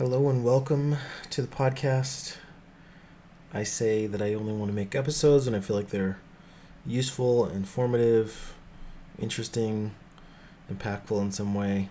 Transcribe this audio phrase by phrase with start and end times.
[0.00, 0.96] Hello and welcome
[1.28, 2.38] to the podcast.
[3.52, 6.18] I say that I only want to make episodes when I feel like they're
[6.86, 8.54] useful, informative,
[9.18, 9.94] interesting,
[10.72, 11.90] impactful in some way.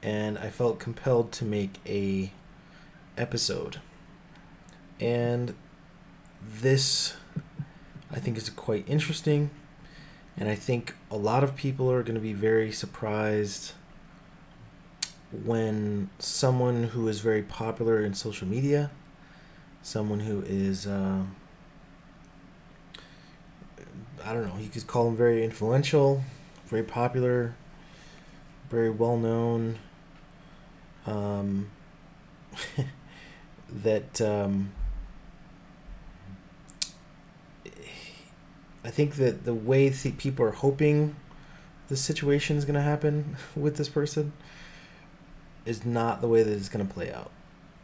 [0.00, 2.30] And I felt compelled to make a
[3.18, 3.80] episode.
[5.00, 5.56] And
[6.40, 7.16] this
[8.12, 9.50] I think is quite interesting.
[10.36, 13.72] And I think a lot of people are going to be very surprised
[15.44, 18.90] when someone who is very popular in social media,
[19.82, 21.22] someone who is, uh,
[24.24, 26.22] I don't know, you could call them very influential,
[26.66, 27.54] very popular,
[28.70, 29.78] very well known,
[31.06, 31.70] um,
[33.68, 34.72] that um,
[38.84, 41.16] I think that the way th- people are hoping
[41.88, 44.32] the situation is going to happen with this person
[45.66, 47.30] is not the way that it's going to play out.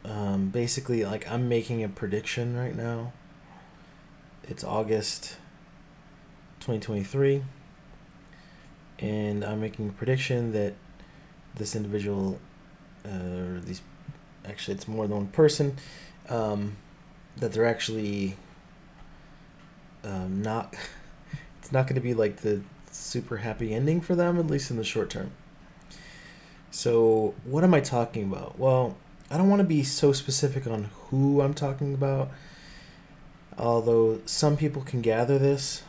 [0.04, 3.12] Um, basically, like I'm making a prediction right now.
[4.44, 5.36] It's August
[6.60, 7.42] 2023,
[8.98, 10.74] and I'm making a prediction that
[11.54, 12.38] this individual,
[13.04, 13.82] uh, or these,
[14.44, 15.76] actually, it's more than one person,
[16.28, 16.76] um,
[17.36, 18.36] that they're actually
[20.04, 20.74] um, not.
[21.60, 24.78] It's not going to be like the super happy ending for them, at least in
[24.78, 25.30] the short term.
[26.70, 28.58] So, what am I talking about?
[28.58, 28.96] Well,
[29.30, 32.30] I don't want to be so specific on who I'm talking about,
[33.58, 35.82] although some people can gather this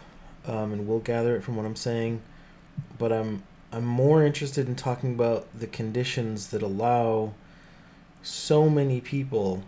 [0.45, 2.21] um, and will gather it from what I'm saying.
[2.97, 7.33] But I'm I'm more interested in talking about the conditions that allow
[8.21, 9.63] so many people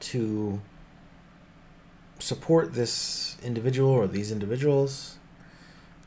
[0.00, 0.60] to
[2.18, 5.18] support this individual or these individuals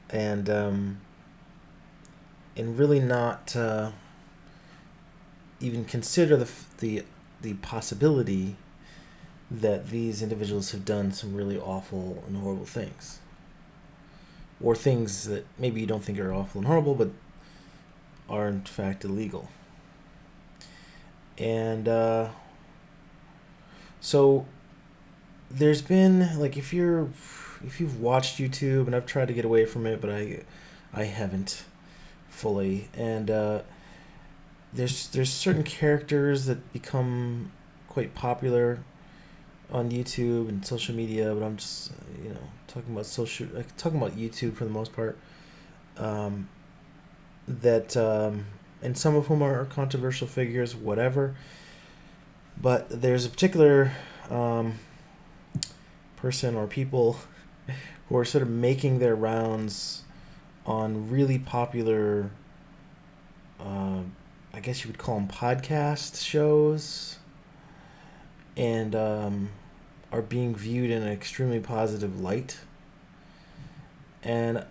[0.10, 0.98] and um,
[2.58, 3.92] and really not uh,
[5.60, 7.04] even consider the the
[7.42, 8.56] the possibility
[9.50, 13.20] that these individuals have done some really awful and horrible things,
[14.62, 17.12] or things that maybe you don't think are awful and horrible, but
[18.28, 19.50] are in fact illegal.
[21.38, 22.30] And uh,
[24.02, 24.48] so
[25.52, 27.10] there's been like if you're
[27.64, 30.42] if you've watched YouTube and I've tried to get away from it, but I
[30.92, 31.64] I haven't
[32.38, 32.88] fully.
[32.94, 33.62] And uh,
[34.74, 37.52] there's there's certain characters that become
[37.90, 38.80] quite popular
[39.72, 41.92] on YouTube and social media, but I'm just
[42.24, 45.18] you know talking about social like, talking about YouTube for the most part.
[45.98, 46.48] Um,
[47.48, 48.46] that um,
[48.82, 51.36] and some of whom are controversial figures, whatever.
[52.60, 53.92] But there's a particular
[54.30, 54.80] um,
[56.16, 57.20] person or people
[58.10, 60.04] who are sort of making their rounds
[60.68, 62.30] on really popular,
[63.60, 64.02] uh,
[64.54, 67.18] I guess you would call them podcast shows,
[68.58, 69.50] and um,
[70.12, 72.60] are being viewed in an extremely positive light.
[74.24, 74.66] And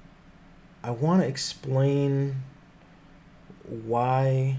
[0.83, 2.43] I want to explain
[3.65, 4.59] why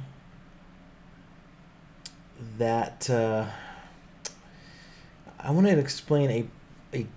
[2.58, 3.09] that.
[3.09, 3.46] Uh,
[5.40, 7.08] I want to explain a, a,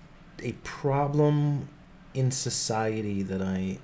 [0.43, 1.69] a problem
[2.13, 3.79] in society that I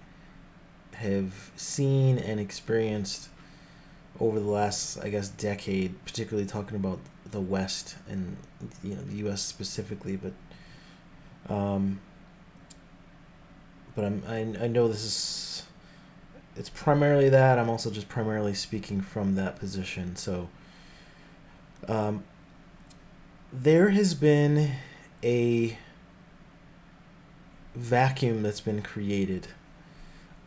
[0.99, 3.29] have seen and experienced
[4.19, 6.99] over the last, I guess, decade, particularly talking about
[7.31, 8.37] the West and
[8.83, 9.43] you know the U.S.
[9.43, 10.33] specifically, but
[11.55, 12.01] um,
[13.95, 15.63] but I'm I, I know this is
[16.57, 20.17] it's primarily that I'm also just primarily speaking from that position.
[20.17, 20.49] So
[21.87, 22.25] um,
[23.53, 24.73] there has been
[25.23, 25.77] a
[27.75, 29.49] vacuum that's been created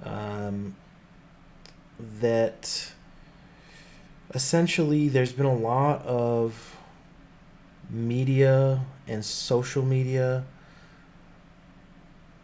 [0.03, 0.75] um,
[2.19, 2.91] that
[4.33, 6.77] essentially there's been a lot of
[7.89, 10.45] media and social media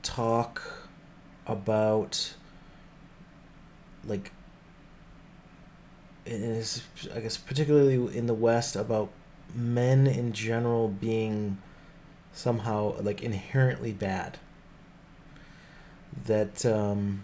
[0.01, 0.61] talk
[1.45, 2.33] about
[4.05, 4.31] like
[6.25, 6.81] is
[7.15, 9.09] I guess particularly in the West about
[9.53, 11.57] men in general being
[12.33, 14.37] somehow like inherently bad.
[16.25, 17.23] That um,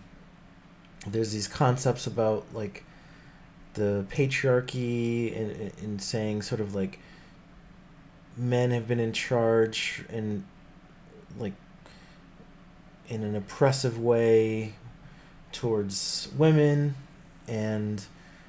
[1.07, 2.83] there's these concepts about like
[3.73, 6.99] the patriarchy and, and saying sort of like
[8.37, 10.43] men have been in charge and
[11.37, 11.53] like
[13.07, 14.73] in an oppressive way
[15.51, 16.95] towards women.
[17.47, 18.03] And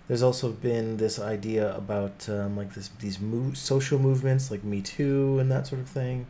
[0.09, 4.81] there's also been this idea about um, like this these move, social movements like me
[4.81, 6.27] too and that sort of thing.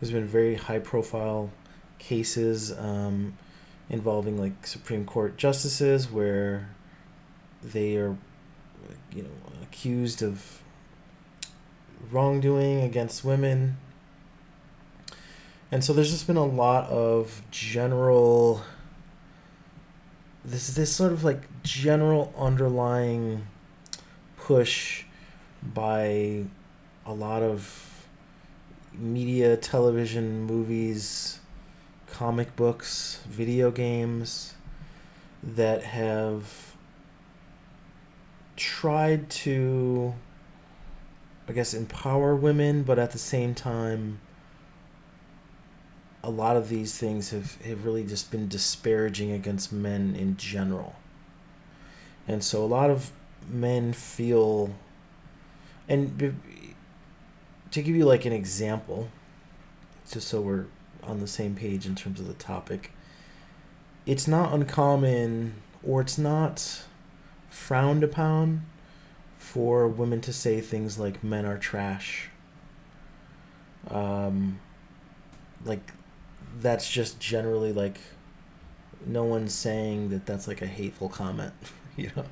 [0.00, 1.50] There's been very high profile
[1.98, 3.36] cases um,
[3.90, 6.70] involving like Supreme Court justices where
[7.62, 8.16] they are
[9.12, 9.28] you know,
[9.62, 10.62] accused of
[12.10, 13.76] wrongdoing against women.
[15.72, 18.62] And so there's just been a lot of general
[20.44, 23.46] this this sort of like general underlying
[24.38, 25.04] push
[25.62, 26.44] by
[27.04, 28.06] a lot of
[28.94, 31.39] media, television, movies,
[32.20, 34.52] comic books, video games
[35.42, 36.76] that have
[38.56, 40.12] tried to
[41.48, 44.20] I guess empower women, but at the same time
[46.22, 50.96] a lot of these things have, have really just been disparaging against men in general.
[52.28, 53.12] And so a lot of
[53.48, 54.74] men feel,
[55.88, 56.34] and
[57.70, 59.08] to give you like an example,
[60.10, 60.66] just so we're
[61.02, 62.92] on the same page in terms of the topic,
[64.06, 66.84] it's not uncommon or it's not
[67.48, 68.66] frowned upon
[69.36, 72.28] for women to say things like men are trash.
[73.88, 74.60] Um,
[75.64, 75.92] like
[76.60, 77.98] that's just generally like
[79.06, 81.54] no one's saying that that's like a hateful comment
[81.96, 82.24] you know?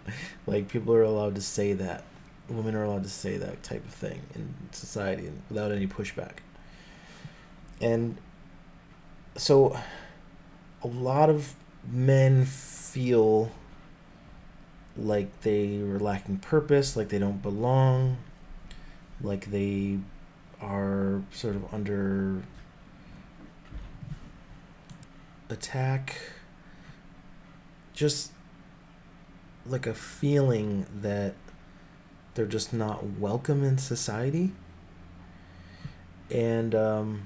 [0.47, 2.05] Like people are allowed to say that.
[2.49, 6.39] Women are allowed to say that type of thing in society without any pushback.
[7.81, 8.17] And
[9.39, 9.79] so
[10.83, 11.55] a lot of
[11.91, 13.51] men feel
[14.97, 18.17] like they are lacking purpose like they don't belong
[19.23, 19.99] like they
[20.61, 22.43] are sort of under
[25.51, 26.17] attack.
[27.93, 28.33] Just
[29.67, 31.35] like a feeling that
[32.35, 34.53] they're just not welcome in society.
[36.31, 37.23] And um,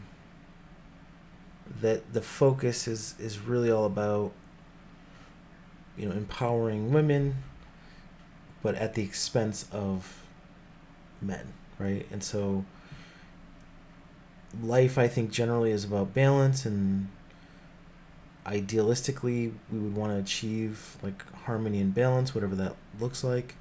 [1.81, 4.32] that the focus is is really all about
[5.97, 7.37] you know empowering women
[8.62, 10.25] but at the expense of
[11.20, 12.06] men right?
[12.11, 12.64] And so
[14.62, 17.09] life i think generally is about balance and
[18.47, 23.55] idealistically we would want to achieve like harmony and balance whatever that looks like.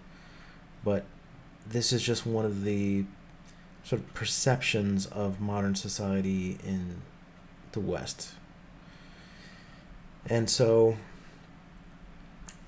[0.83, 1.05] But
[1.67, 3.05] this is just one of the
[3.83, 7.01] sort of perceptions of modern society in
[7.73, 8.31] the west
[10.27, 10.97] and so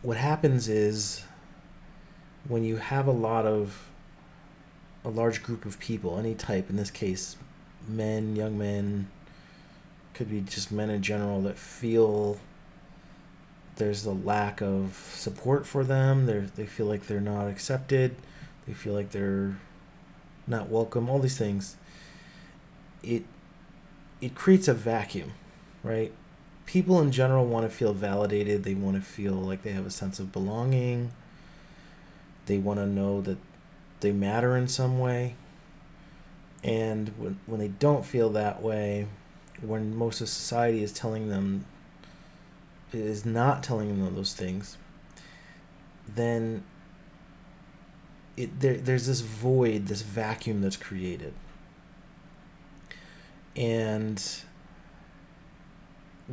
[0.02, 1.24] what happens is
[2.48, 3.90] when you have a lot of
[5.06, 7.36] a large group of people any type in this case
[7.88, 9.08] men young men
[10.14, 12.40] could be just men in general that feel
[13.76, 16.26] there's a lack of support for them.
[16.26, 18.16] They they feel like they're not accepted.
[18.68, 19.58] They feel like they're
[20.48, 21.10] not welcome.
[21.10, 21.76] All these things.
[23.02, 23.24] It
[24.24, 25.34] it creates a vacuum,
[25.84, 26.12] right?
[26.66, 28.64] People in general want to feel validated.
[28.64, 31.12] They want to feel like they have a sense of belonging.
[32.46, 33.38] They want to know that
[34.00, 35.36] they matter in some way.
[36.64, 39.08] And when when they don't feel that way,
[39.62, 41.66] when most of society is telling them
[42.94, 44.78] is not telling them those things
[46.08, 46.64] then
[48.36, 51.34] it there, there's this void this vacuum that's created
[53.56, 54.42] and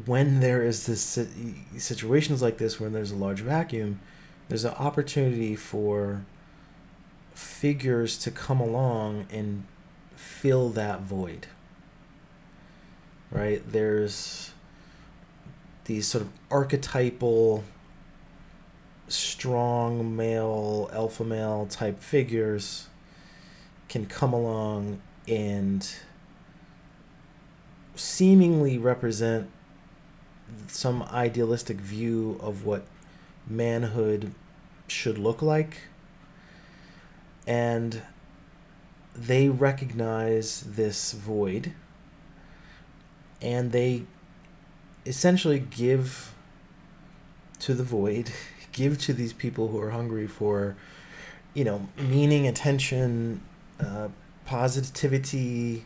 [0.07, 1.19] when there is this
[1.77, 4.01] situations like this when there's a large vacuum
[4.49, 6.25] there's an opportunity for
[7.35, 9.65] figures to come along and
[10.15, 11.47] fill that void
[13.31, 13.63] right?
[13.71, 14.53] There's
[15.85, 17.65] these sort of archetypal,
[19.09, 22.89] strong male, alpha male type figures
[23.89, 25.89] can come along and
[28.01, 29.51] seemingly represent
[30.67, 32.87] some idealistic view of what
[33.47, 34.33] manhood
[34.89, 35.83] should look like.
[37.47, 38.03] And
[39.15, 41.73] they recognize this void
[43.43, 44.05] and they
[45.07, 46.35] essentially give
[47.59, 48.31] to the void,
[48.73, 50.77] give to these people who are hungry for,
[51.55, 53.43] you know, meaning, attention,
[53.79, 54.09] uh,
[54.45, 55.85] positivity,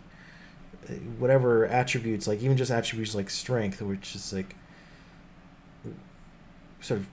[1.19, 4.55] whatever attributes, like even just attributes like strength, which is like
[6.81, 7.07] sort of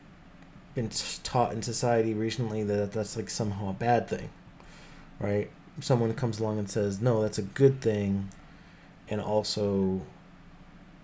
[0.75, 0.89] been
[1.23, 4.29] taught in society recently that that's like somehow a bad thing,
[5.19, 5.49] right?
[5.79, 8.29] Someone comes along and says, no, that's a good thing,
[9.09, 10.01] and also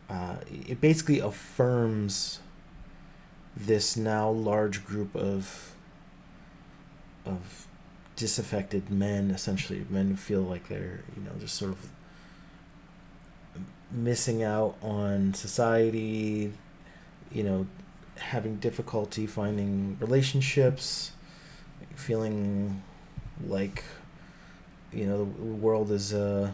[0.09, 2.39] uh, it basically affirms
[3.55, 5.74] this now large group of
[7.25, 7.67] of
[8.15, 11.89] disaffected men essentially men who feel like they're you know just sort of
[13.91, 16.51] missing out on society
[17.32, 17.65] you know
[18.17, 21.12] having difficulty finding relationships
[21.96, 22.82] feeling
[23.46, 23.84] like
[24.91, 26.51] you know the world is uh,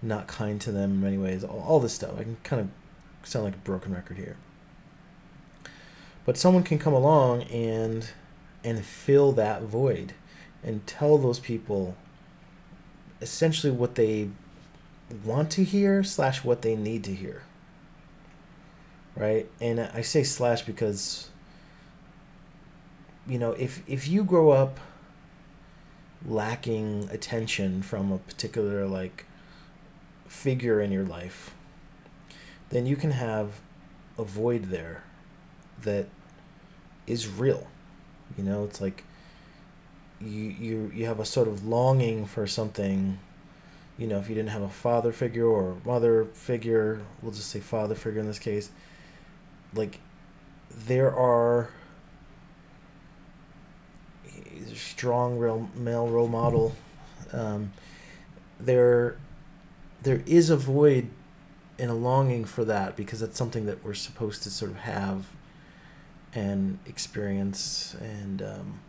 [0.00, 1.44] not kind to them in many ways.
[1.44, 2.18] All, all this stuff.
[2.18, 4.36] I can kind of sound like a broken record here.
[6.24, 8.10] But someone can come along and
[8.64, 10.14] and fill that void
[10.62, 11.96] and tell those people
[13.20, 14.28] essentially what they
[15.24, 17.42] want to hear slash what they need to hear.
[19.14, 19.48] Right?
[19.60, 21.28] And i say slash because
[23.26, 24.80] you know if if you grow up
[26.24, 29.26] lacking attention from a particular like
[30.26, 31.54] figure in your life
[32.70, 33.60] then you can have
[34.16, 35.02] a void there
[35.82, 36.06] that
[37.06, 37.66] is real.
[38.36, 39.04] You know it's like
[40.20, 43.18] you you you have a sort of longing for something
[43.98, 47.60] you know if you didn't have a father figure or mother figure we'll just say
[47.60, 48.70] father figure in this case
[49.74, 49.98] like
[50.86, 51.68] there are
[54.74, 56.74] strong real male role model
[57.32, 57.72] um,
[58.58, 59.16] there
[60.02, 61.08] there is a void
[61.78, 65.26] and a longing for that because that's something that we're supposed to sort of have
[66.34, 68.80] and experience and um,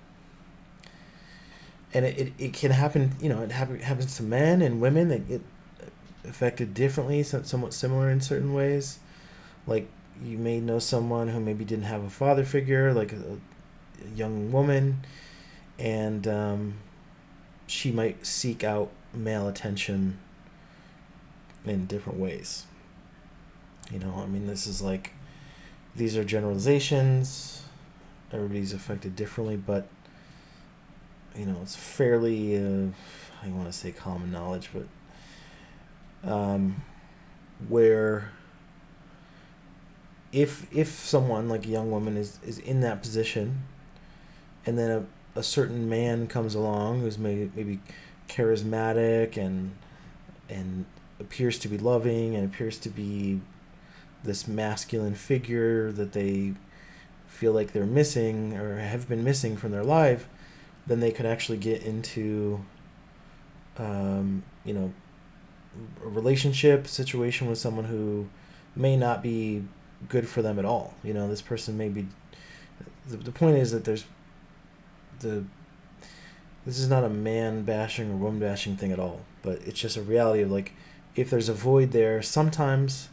[1.94, 5.10] and it, it, it can happen you know it happen, happens to men and women
[5.10, 5.42] that get
[6.26, 9.00] affected differently somewhat similar in certain ways.
[9.68, 9.90] Like
[10.24, 14.52] you may know someone who maybe didn't have a father figure like a, a young
[14.52, 15.06] woman
[15.80, 16.76] and um,
[17.68, 20.20] she might seek out male attention
[21.66, 22.66] in different ways.
[23.92, 25.12] You know i mean this is like
[25.96, 27.64] these are generalizations
[28.32, 29.88] everybody's affected differently but
[31.36, 32.88] you know it's fairly uh,
[33.44, 36.82] I want to say common knowledge, but um,
[37.68, 38.32] where
[40.32, 43.64] if if someone like a young woman is is in that position,
[44.66, 47.80] and then a, a certain man comes along who's maybe maybe
[48.30, 49.76] charismatic and
[50.50, 50.86] and
[51.20, 53.42] appears to be loving and appears to be
[54.24, 56.54] this masculine figure that they
[57.28, 60.28] feel like they're missing or have been missing from their life
[60.88, 62.64] then they could actually get into,
[63.78, 64.94] um, you know,
[66.04, 68.28] a relationship situation with someone who
[68.76, 69.64] may not be
[70.10, 70.94] good for them at all.
[71.04, 72.08] You know, this person may be.
[73.08, 74.06] The, the point is that there's
[75.20, 75.46] the.
[76.66, 79.98] This is not a man bashing or woman bashing thing at all, but it's just
[79.98, 80.72] a reality of like,
[81.14, 83.10] if there's a void there, sometimes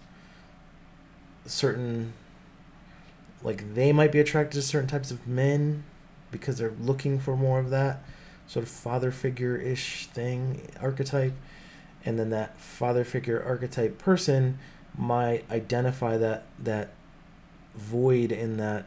[1.46, 2.12] certain
[3.42, 5.82] like they might be attracted to certain types of men
[6.30, 8.02] because they're looking for more of that
[8.46, 11.34] sort of father figure ish thing archetype.
[12.04, 14.58] And then that father figure archetype person
[14.96, 16.90] might identify that that
[17.74, 18.86] void in that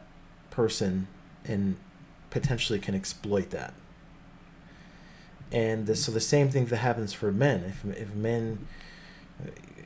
[0.50, 1.06] person
[1.44, 1.76] and
[2.30, 3.74] potentially can exploit that.
[5.52, 7.64] And the, so the same thing that happens for men.
[7.64, 8.66] If, if men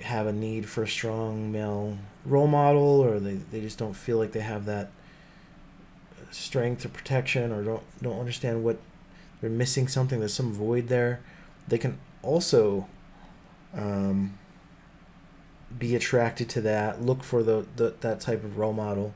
[0.02, 4.16] have a need for a strong male role model or they, they just don't feel
[4.16, 4.90] like they have that
[6.30, 8.78] strength or protection or don't don't understand what
[9.40, 11.20] they're missing something there's some void there.
[11.66, 12.88] They can also
[13.75, 14.38] um,
[15.76, 19.14] be attracted to that look for the, the that type of role model.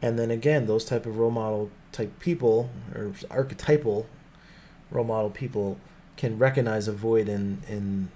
[0.00, 4.06] And then again those type of role model type people or archetypal
[4.90, 5.78] role model people
[6.16, 8.10] can recognize a void in in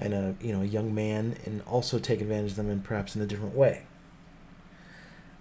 [0.00, 3.16] in a you know a young man and also take advantage of them in perhaps
[3.16, 3.84] in a different way.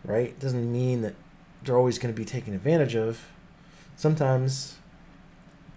[0.04, 0.40] Right?
[0.40, 1.16] Doesn't mean that
[1.66, 3.28] they're always going to be taken advantage of.
[3.96, 4.78] Sometimes,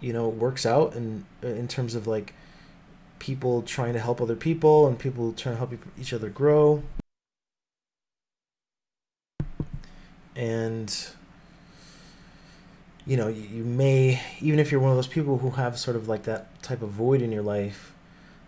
[0.01, 2.35] you know, it works out in in terms of like
[3.19, 6.83] people trying to help other people and people trying to help each other grow.
[10.37, 10.95] And
[13.07, 16.09] you know, you may even if you're one of those people who have sort of
[16.09, 17.93] like that type of void in your life,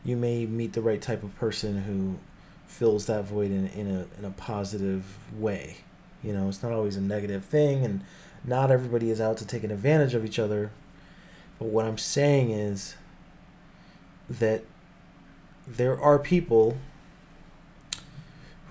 [0.05, 2.19] you may meet the right type of person who
[2.67, 5.79] fills that void in, in a in a positive way.
[6.23, 8.03] You know, it's not always a negative thing, and
[8.45, 10.71] not everybody is out to take an advantage of each other.
[11.59, 12.95] But what I'm saying is
[14.29, 14.65] that
[15.67, 16.77] there are people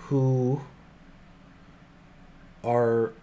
[0.08, 0.62] who
[2.64, 3.14] are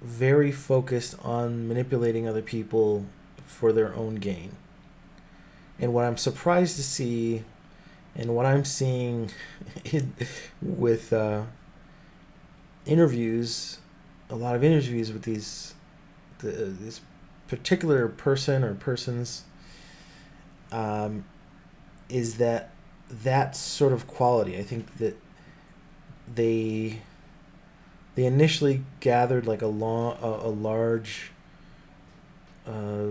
[0.00, 3.06] very focused on manipulating other people
[3.46, 4.52] for their own gain.
[5.78, 7.42] And what I'm surprised to see,
[8.14, 9.30] and what I'm seeing
[9.84, 10.14] in,
[10.62, 11.42] with uh,
[12.86, 13.78] interviews,
[14.30, 15.74] a lot of interviews with these,
[16.38, 17.00] the, this
[17.48, 19.44] particular person or persons,
[20.72, 21.24] um,
[22.08, 22.70] is that
[23.10, 24.58] that sort of quality.
[24.58, 25.16] I think that
[26.32, 27.00] they
[28.14, 31.30] they initially gathered like a long a, a large
[32.66, 33.08] uh,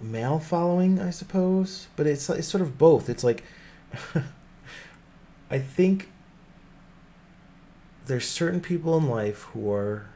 [0.00, 1.88] male following, I suppose.
[1.96, 3.08] But it's it's sort of both.
[3.08, 3.44] It's like
[5.50, 6.10] I think
[8.10, 10.06] there's certain people in life who are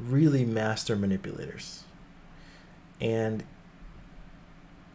[0.00, 1.84] really master manipulators.
[2.98, 3.44] And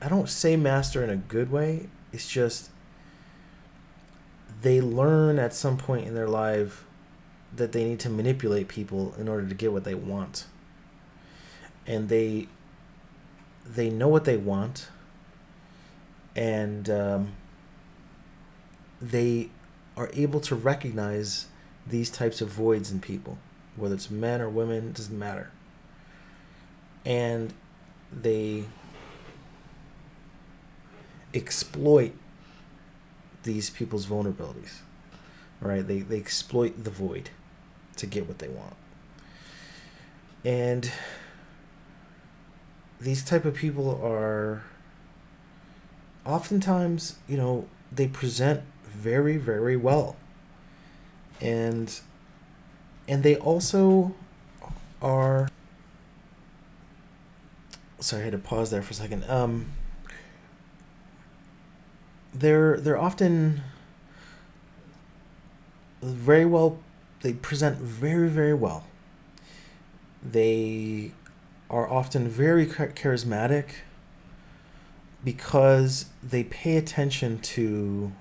[0.01, 1.89] I don't say master in a good way.
[2.12, 2.71] It's just
[4.63, 6.83] they learn at some point in their life
[7.55, 10.45] that they need to manipulate people in order to get what they want.
[11.85, 12.47] And they
[13.67, 14.88] they know what they want
[16.35, 17.33] and um,
[19.00, 19.51] they
[19.95, 21.45] are able to recognize
[21.85, 23.37] these types of voids in people
[23.75, 25.49] whether it's men or women doesn't matter.
[27.03, 27.51] And
[28.11, 28.65] they
[31.33, 32.13] exploit
[33.41, 34.81] these people's vulnerabilities
[35.63, 35.87] right?
[35.87, 37.29] They, they exploit the void
[37.95, 38.75] to get what they want.
[40.43, 40.91] And
[42.99, 44.63] these type of people are
[46.25, 50.15] oftentimes you know they present very very well
[51.41, 51.99] and
[53.07, 54.13] and they also
[55.01, 55.49] are
[57.99, 59.23] sorry i had to pause there for a second.
[59.29, 59.71] Um
[62.33, 63.61] they're they're often
[66.01, 66.79] very well
[67.21, 68.85] they present very very well.
[70.21, 71.11] They
[71.69, 73.65] are often very charismatic
[75.23, 78.11] because they pay attention to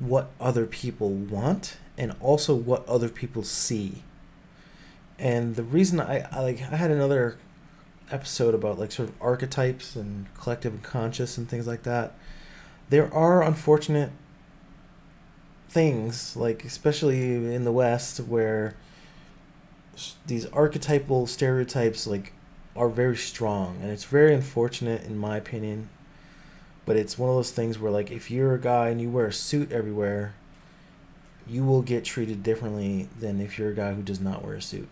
[0.00, 4.02] what other people want and also what other people see.
[5.18, 7.36] And the reason I, I like I had another
[8.10, 12.14] episode about like sort of archetypes and collective and conscious and things like that.
[12.88, 14.10] There are unfortunate
[15.68, 18.74] things like especially in the west where
[20.26, 22.32] these archetypal stereotypes like
[22.74, 25.88] are very strong and it's very unfortunate in my opinion
[26.90, 29.26] but it's one of those things where like if you're a guy and you wear
[29.26, 30.34] a suit everywhere
[31.46, 34.60] you will get treated differently than if you're a guy who does not wear a
[34.60, 34.88] suit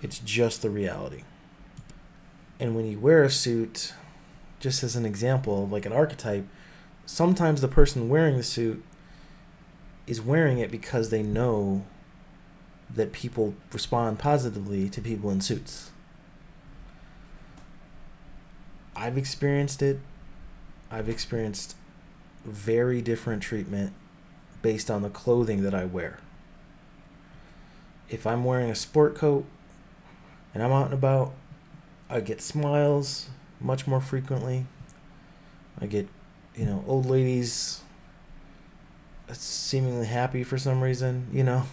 [0.00, 1.24] it's just the reality
[2.60, 3.92] and when you wear a suit
[4.60, 6.46] just as an example like an archetype
[7.04, 8.84] sometimes the person wearing the suit
[10.06, 11.84] is wearing it because they know
[12.88, 15.90] that people respond positively to people in suits.
[18.98, 20.00] I've experienced it.
[20.90, 21.76] I've experienced
[22.44, 23.92] very different treatment
[24.62, 26.18] based on the clothing that I wear.
[28.08, 29.44] If I'm wearing a sport coat
[30.52, 31.34] and I'm out and about,
[32.10, 33.28] I get smiles
[33.60, 34.66] much more frequently.
[35.80, 36.08] I get,
[36.56, 37.82] you know, old ladies
[39.30, 41.64] seemingly happy for some reason, you know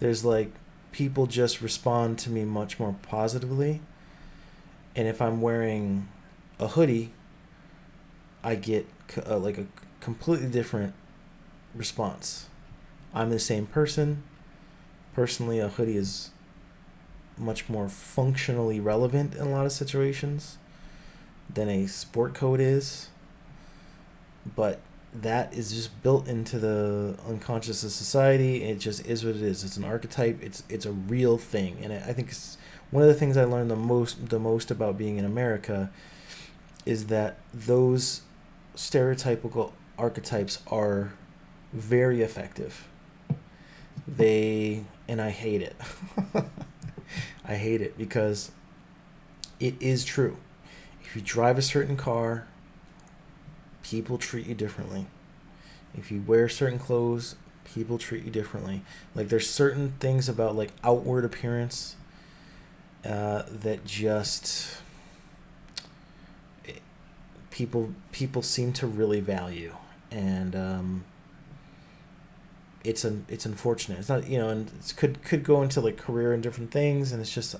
[0.00, 0.50] there's like
[0.92, 3.80] people just respond to me much more positively.
[4.96, 6.08] And if I'm wearing
[6.60, 7.10] a hoodie,
[8.44, 8.86] I get
[9.26, 9.66] uh, like a
[10.00, 10.94] completely different
[11.74, 12.48] response.
[13.12, 14.22] I'm the same person.
[15.14, 16.30] Personally, a hoodie is
[17.36, 20.58] much more functionally relevant in a lot of situations
[21.52, 23.08] than a sport coat is.
[24.54, 24.80] But
[25.12, 28.62] that is just built into the unconscious of society.
[28.62, 29.64] It just is what it is.
[29.64, 30.42] It's an archetype.
[30.42, 32.56] It's it's a real thing, and I think it's
[32.90, 35.90] one of the things I learned the most the most about being in America
[36.86, 38.22] is that those
[38.74, 41.12] stereotypical archetypes are
[41.72, 42.86] very effective.
[44.08, 45.76] They and I hate it.
[47.44, 48.50] I hate it because
[49.58, 50.36] it is true.
[51.02, 52.46] If you drive a certain car,
[53.82, 55.06] people treat you differently.
[55.96, 58.82] If you wear certain clothes, people treat you differently.
[59.14, 61.96] Like there's certain things about like outward appearance
[63.04, 64.78] uh, that just
[67.50, 69.74] people people seem to really value,
[70.10, 71.04] and um,
[72.84, 73.98] it's an it's unfortunate.
[73.98, 77.12] It's not you know, and it could could go into like career and different things,
[77.12, 77.56] and it's just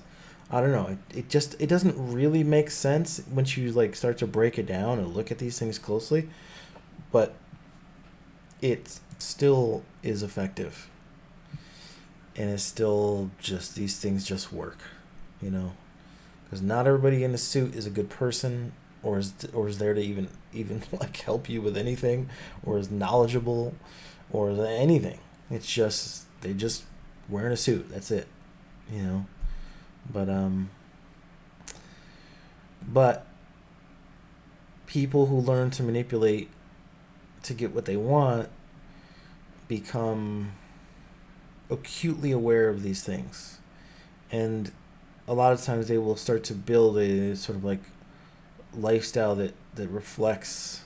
[0.49, 0.87] I don't know.
[0.87, 4.65] It, it just it doesn't really make sense once you like start to break it
[4.65, 6.29] down and look at these things closely,
[7.11, 7.35] but
[8.61, 10.87] it still is effective.
[12.35, 14.79] And it's still just these things just work,
[15.41, 15.73] you know,
[16.45, 18.71] because not everybody in a suit is a good person
[19.03, 22.29] or is or is there to even even like help you with anything
[22.63, 23.73] or is knowledgeable
[24.31, 25.19] or anything.
[25.49, 26.83] It's just they just
[27.29, 27.89] wearing a suit.
[27.89, 28.27] That's it,
[28.91, 29.25] you know.
[30.11, 30.69] But um
[32.87, 33.27] but
[34.85, 36.49] people who learn to manipulate
[37.43, 38.49] to get what they want
[39.67, 40.51] become
[41.69, 43.59] acutely aware of these things.
[44.31, 44.71] And
[45.27, 47.79] a lot of times they will start to build a sort of like
[48.73, 50.81] lifestyle that that reflects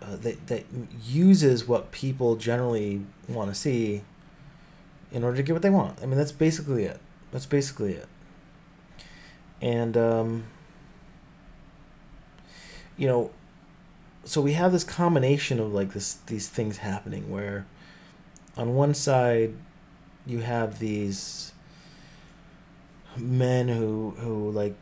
[0.00, 0.64] uh, that that
[1.04, 4.02] uses what people generally want to see
[5.12, 5.98] in order to get what they want.
[6.02, 7.00] I mean, that's basically it.
[7.30, 8.08] That's basically it.
[9.60, 10.44] And um,
[12.96, 13.30] you know,
[14.24, 17.66] so we have this combination of like this these things happening where
[18.56, 19.54] on one side
[20.26, 21.52] you have these
[23.16, 24.76] men who who like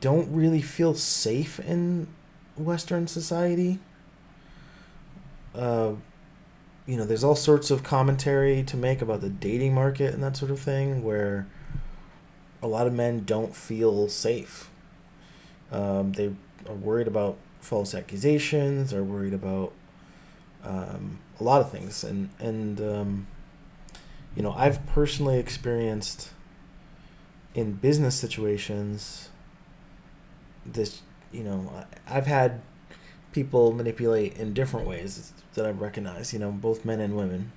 [0.00, 2.08] don't really feel safe in
[2.56, 3.78] western society.
[5.54, 5.92] Uh
[6.86, 10.36] you know there's all sorts of commentary to make about the dating market and that
[10.36, 11.46] sort of thing where
[12.62, 14.70] a lot of men don't feel safe.
[15.70, 16.34] Um, they
[16.66, 19.72] are worried about false accusations are worried about
[20.64, 22.02] um, a lot of things.
[22.04, 23.26] And and um,
[24.34, 26.30] you know I've personally experienced
[27.54, 29.28] in business situations
[30.72, 31.02] this
[31.32, 32.60] you know I've had
[33.32, 37.52] people manipulate in different ways that I've recognized you know both men and women.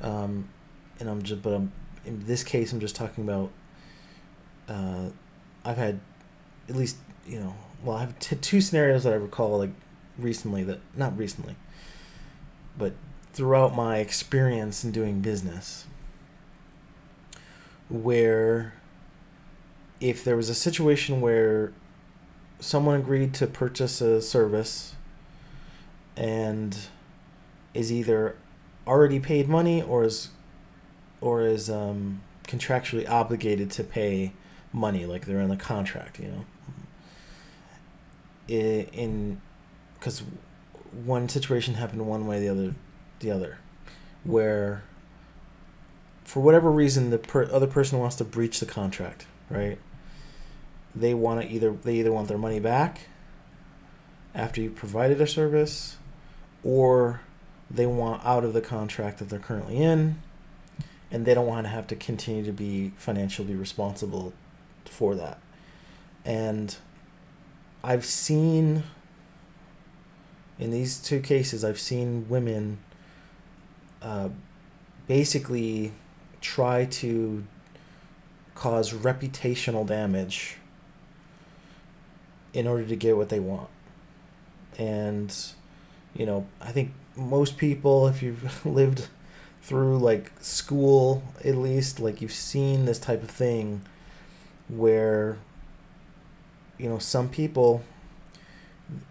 [0.00, 0.48] Um,
[1.00, 1.72] and I'm just but I'm
[2.04, 3.50] in this case I'm just talking about
[4.68, 5.08] uh,
[5.64, 6.00] I've had
[6.68, 9.72] at least you know well I have t- two scenarios that I recall like
[10.18, 11.56] recently that not recently
[12.76, 12.94] but
[13.32, 15.86] throughout my experience in doing business
[17.88, 18.74] where
[20.00, 21.72] if there was a situation where
[22.60, 24.94] someone agreed to purchase a service
[26.16, 26.76] and
[27.74, 28.36] is either
[28.86, 30.28] already paid money or is
[31.20, 34.32] or is um, contractually obligated to pay
[34.72, 36.44] money like they're in a contract you know
[38.48, 39.40] in
[39.98, 40.22] because
[41.04, 42.74] one situation happened one way, the other,
[43.20, 43.58] the other,
[44.24, 44.82] where
[46.24, 49.78] for whatever reason the per- other person wants to breach the contract, right?
[50.94, 53.08] They want to either they either want their money back
[54.34, 55.96] after you provided a service,
[56.62, 57.20] or
[57.70, 60.20] they want out of the contract that they're currently in,
[61.10, 64.32] and they don't want to have to continue to be financially responsible
[64.84, 65.38] for that.
[66.24, 66.76] And
[67.82, 68.84] I've seen
[70.58, 72.78] in these two cases, I've seen women
[74.02, 74.30] uh,
[75.06, 75.92] basically
[76.40, 77.44] try to
[78.54, 80.56] cause reputational damage
[82.58, 83.68] in order to get what they want.
[84.78, 85.32] And,
[86.12, 89.06] you know, I think most people, if you've lived
[89.62, 93.82] through like school at least, like you've seen this type of thing
[94.68, 95.38] where,
[96.78, 97.84] you know, some people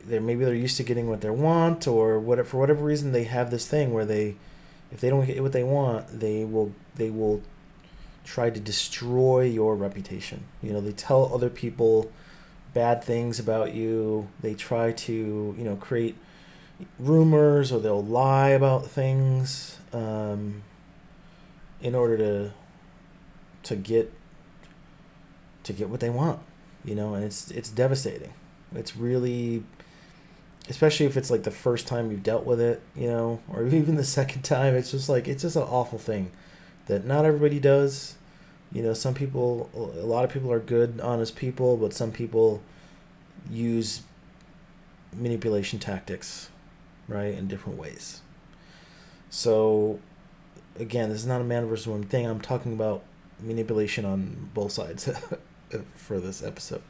[0.03, 3.25] they're maybe they're used to getting what they want or whatever for whatever reason they
[3.25, 4.35] have this thing where they
[4.91, 7.43] if they don't get what they want they will they will
[8.23, 12.11] try to destroy your reputation you know they tell other people
[12.77, 16.15] bad things about you they try to you know create
[16.99, 20.61] rumors or they'll lie about things um,
[21.81, 22.51] in order to
[23.63, 24.13] to get
[25.63, 26.39] to get what they want
[26.85, 28.33] you know and it's it's devastating
[28.75, 29.63] it's really,
[30.69, 33.95] especially if it's like the first time you've dealt with it, you know, or even
[33.95, 34.75] the second time.
[34.75, 36.31] It's just like it's just an awful thing
[36.87, 38.15] that not everybody does.
[38.71, 42.61] You know, some people, a lot of people are good, honest people, but some people
[43.49, 44.01] use
[45.13, 46.49] manipulation tactics,
[47.07, 48.21] right, in different ways.
[49.29, 49.99] So,
[50.79, 52.25] again, this is not a man versus woman thing.
[52.25, 53.03] I'm talking about
[53.39, 55.09] manipulation on both sides
[55.95, 56.81] for this episode.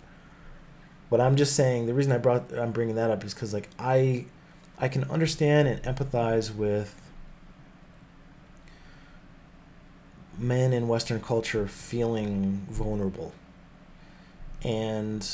[1.10, 3.70] But I'm just saying the reason I brought I'm bringing that up is because like
[3.80, 4.26] I
[4.78, 7.02] I can understand and empathize with
[10.38, 13.34] men in Western culture feeling vulnerable.
[14.64, 15.28] And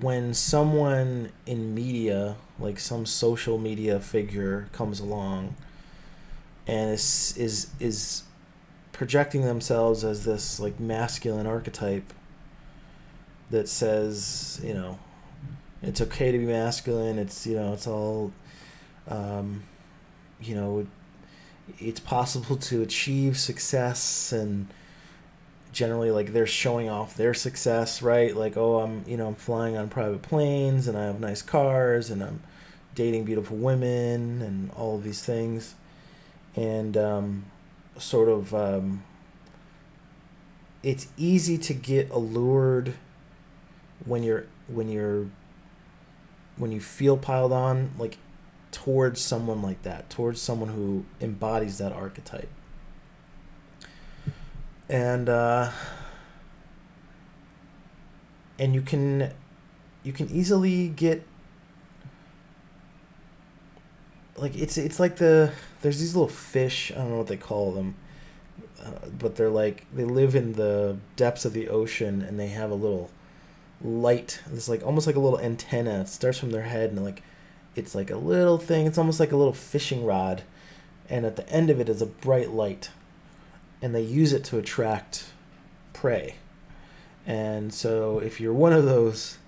[0.00, 5.56] when someone in media, like some social media figure, comes along
[6.66, 8.22] and is is is
[8.92, 12.12] projecting themselves as this like masculine archetype
[13.50, 14.98] that says you know
[15.86, 17.18] it's okay to be masculine.
[17.18, 18.32] It's you know it's all
[19.08, 19.64] um,
[20.40, 20.86] you know
[21.78, 24.68] it's possible to achieve success and
[25.72, 28.36] generally like they're showing off their success right?
[28.36, 32.10] Like oh i'm you know i'm flying on private planes and i have nice cars
[32.10, 32.40] and i'm
[32.94, 35.74] dating beautiful women and all of these things.
[36.56, 37.44] And um,
[37.98, 39.02] sort of um,
[40.82, 42.94] it's easy to get allured
[44.04, 45.26] when you're when you're
[46.56, 47.90] when you feel piled on.
[47.98, 48.18] Like
[48.74, 52.50] towards someone like that towards someone who embodies that archetype
[54.88, 55.70] and uh,
[58.58, 59.32] and you can
[60.02, 61.26] you can easily get
[64.36, 67.72] like it's it's like the there's these little fish I don't know what they call
[67.72, 67.94] them,
[68.84, 72.70] uh, but they're like they live in the depths of the ocean and they have
[72.70, 73.10] a little
[73.82, 74.40] light.
[74.52, 76.02] It's like almost like a little antenna.
[76.02, 77.22] It starts from their head and like
[77.76, 78.86] it's like a little thing.
[78.86, 80.42] It's almost like a little fishing rod,
[81.08, 82.90] and at the end of it is a bright light,
[83.82, 85.32] and they use it to attract
[85.92, 86.36] prey.
[87.26, 89.38] And so if you're one of those,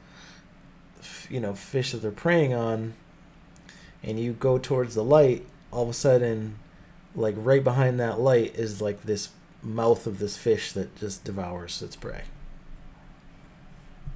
[1.28, 2.94] you know, fish that they're preying on,
[4.02, 6.58] and you go towards the light, all of a sudden,
[7.14, 9.30] like right behind that light is like this
[9.62, 12.22] mouth of this fish that just devours its prey.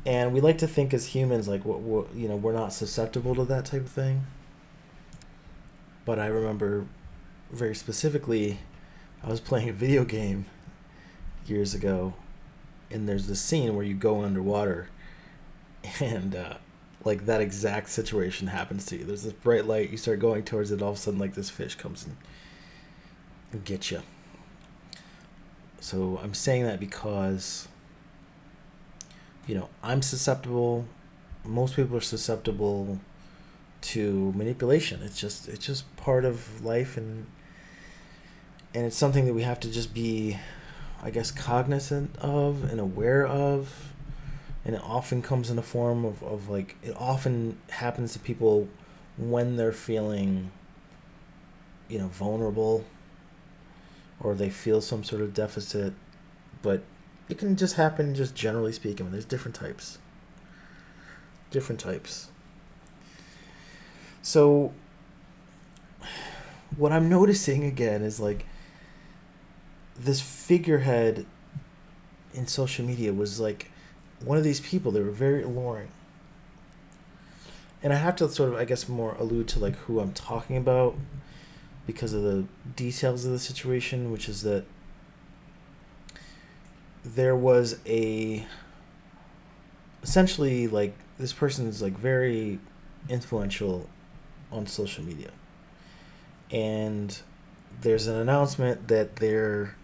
[0.06, 3.44] And we like to think as humans, like what, you know, we're not susceptible to
[3.44, 4.26] that type of thing.
[6.04, 6.86] But I remember
[7.50, 8.60] very specifically,
[9.22, 10.46] I was playing a video game
[11.46, 12.14] years ago,
[12.90, 14.88] and there's this scene where you go underwater,
[16.00, 16.54] and uh,
[17.04, 19.04] like that exact situation happens to you.
[19.04, 21.50] There's this bright light, you start going towards it, all of a sudden like this
[21.50, 22.06] fish comes
[23.52, 24.02] and gets you.
[25.80, 27.68] So I'm saying that because
[29.50, 30.86] you know, I'm susceptible,
[31.44, 33.00] most people are susceptible
[33.80, 35.00] to manipulation.
[35.02, 37.26] It's just it's just part of life and
[38.72, 40.38] and it's something that we have to just be
[41.02, 43.92] I guess cognizant of and aware of
[44.64, 48.68] and it often comes in the form of, of like it often happens to people
[49.16, 50.52] when they're feeling
[51.88, 52.84] you know vulnerable
[54.20, 55.92] or they feel some sort of deficit
[56.62, 56.84] but
[57.30, 59.98] it can just happen just generally speaking mean, there's different types.
[61.50, 62.28] Different types.
[64.22, 64.72] So
[66.76, 68.46] what i'm noticing again is like
[69.98, 71.26] this figurehead
[72.32, 73.70] in social media was like
[74.24, 74.92] one of these people.
[74.92, 75.88] They were very alluring.
[77.82, 80.56] And i have to sort of i guess more allude to like who i'm talking
[80.56, 80.94] about
[81.86, 82.44] because of the
[82.76, 84.64] details of the situation which is that
[87.04, 88.46] there was a
[90.02, 92.58] essentially like this person is like very
[93.08, 93.88] influential
[94.50, 95.30] on social media.
[96.50, 97.18] And
[97.82, 99.76] there's an announcement that they're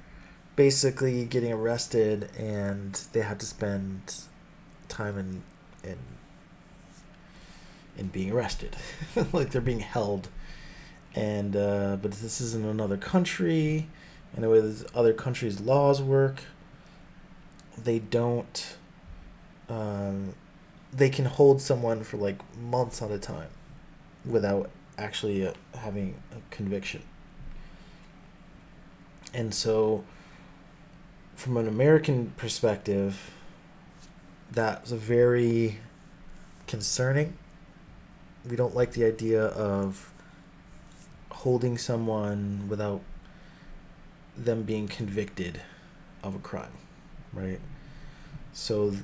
[0.56, 4.22] basically getting arrested and they have to spend
[4.88, 5.42] time in
[5.88, 5.98] in
[7.96, 8.76] in being arrested.
[9.32, 10.28] Like they're being held.
[11.14, 13.88] And uh, but this is in another country.
[14.34, 16.42] And the way these other countries laws work
[17.82, 18.76] they don't
[19.68, 20.34] um,
[20.92, 23.48] they can hold someone for like months at a time
[24.24, 27.02] without actually uh, having a conviction
[29.34, 30.04] and so
[31.36, 33.30] from an American perspective,
[34.50, 35.78] that's very
[36.66, 37.36] concerning.
[38.48, 40.12] We don't like the idea of
[41.30, 43.02] holding someone without
[44.36, 45.60] them being convicted
[46.22, 46.72] of a crime,
[47.36, 47.60] right?
[48.52, 48.94] So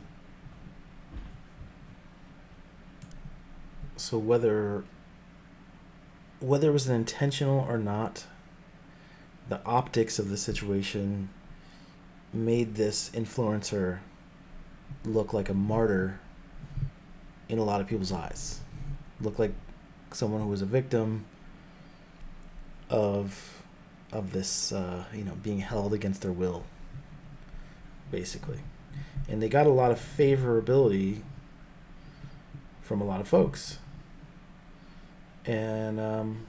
[3.97, 4.85] so whether
[6.41, 8.25] whether it was an intentional or not,
[9.49, 11.29] the optics of the situation
[12.33, 13.99] made this influencer
[15.05, 16.19] look like a martyr
[17.49, 18.61] in a lot of people's eyes.
[19.21, 19.53] Look like
[20.13, 21.27] someone who was a victim
[22.91, 23.63] of
[24.13, 26.65] of this uh, you know being held against their will
[28.13, 28.61] basically
[29.29, 31.23] and they got a lot of favorability
[32.81, 33.79] from a lot of folks
[35.45, 36.47] and um,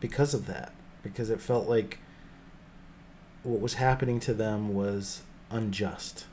[0.00, 0.72] because of that
[1.02, 1.98] because it felt like
[3.42, 6.26] what was happening to them was unjust.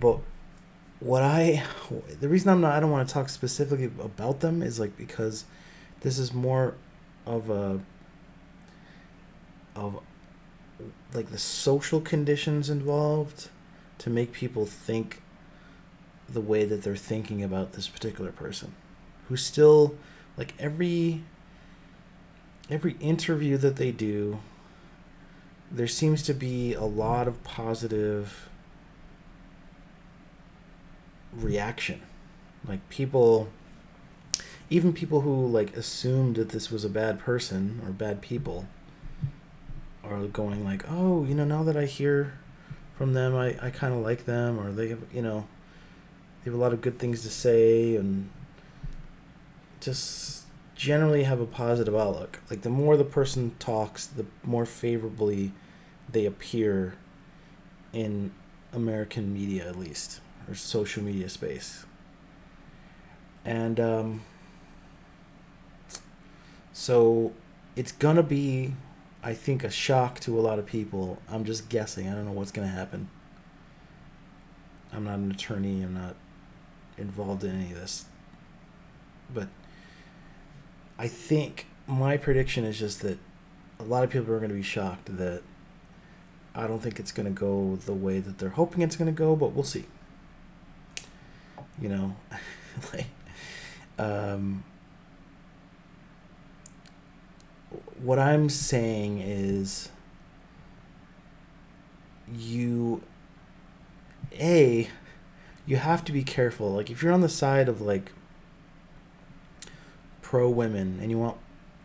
[0.00, 0.20] But
[1.00, 1.64] what I
[2.20, 5.44] the reason I'm not I don't want to talk specifically about them is like because
[6.00, 6.74] this is more
[7.26, 7.80] of a
[9.74, 10.00] of
[11.14, 13.48] like the social conditions involved
[13.98, 15.22] to make people think
[16.28, 18.74] the way that they're thinking about this particular person
[19.28, 19.94] who still
[20.36, 21.22] like every
[22.70, 24.40] every interview that they do,
[25.70, 28.48] there seems to be a lot of positive
[31.32, 32.00] reaction.
[32.66, 33.48] Like people
[34.70, 38.66] even people who like assumed that this was a bad person or bad people
[40.04, 42.34] are going like, "Oh, you know, now that I hear
[42.96, 45.46] from them, I I kind of like them or they have, you know,
[46.42, 48.30] they have a lot of good things to say and
[49.80, 52.40] just generally have a positive outlook.
[52.50, 55.52] Like the more the person talks, the more favorably
[56.10, 56.94] they appear
[57.92, 58.32] in
[58.72, 61.84] American media, at least, or social media space.
[63.44, 64.22] And um,
[66.72, 67.32] so
[67.76, 68.74] it's gonna be,
[69.22, 71.18] I think, a shock to a lot of people.
[71.28, 72.08] I'm just guessing.
[72.08, 73.08] I don't know what's gonna happen.
[74.92, 75.82] I'm not an attorney.
[75.82, 76.16] I'm not
[76.98, 78.04] involved in any of this.
[79.32, 79.48] But
[80.98, 83.18] I think my prediction is just that
[83.78, 85.42] a lot of people are going to be shocked that
[86.54, 89.18] I don't think it's going to go the way that they're hoping it's going to
[89.18, 89.86] go, but we'll see.
[91.80, 92.16] You know,
[92.92, 93.06] like,
[93.98, 94.64] um,
[98.02, 99.88] what I'm saying is
[102.34, 103.02] you,
[104.32, 104.88] A,
[105.66, 106.72] you have to be careful.
[106.72, 108.12] Like, if you're on the side of like
[110.20, 111.36] pro women and you want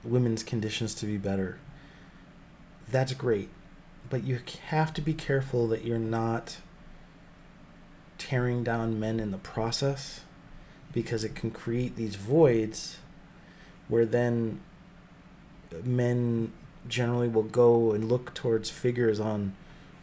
[0.03, 1.59] women's conditions to be better,
[2.89, 3.49] that's great.
[4.09, 6.57] But you have to be careful that you're not
[8.17, 10.21] tearing down men in the process
[10.91, 12.97] because it can create these voids
[13.87, 14.61] where then
[15.83, 16.51] men
[16.87, 19.53] generally will go and look towards figures on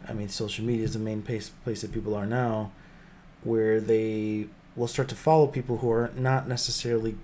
[0.07, 2.73] I mean social media is the main place place that people are now
[3.43, 7.17] where they will start to follow people who are not necessarily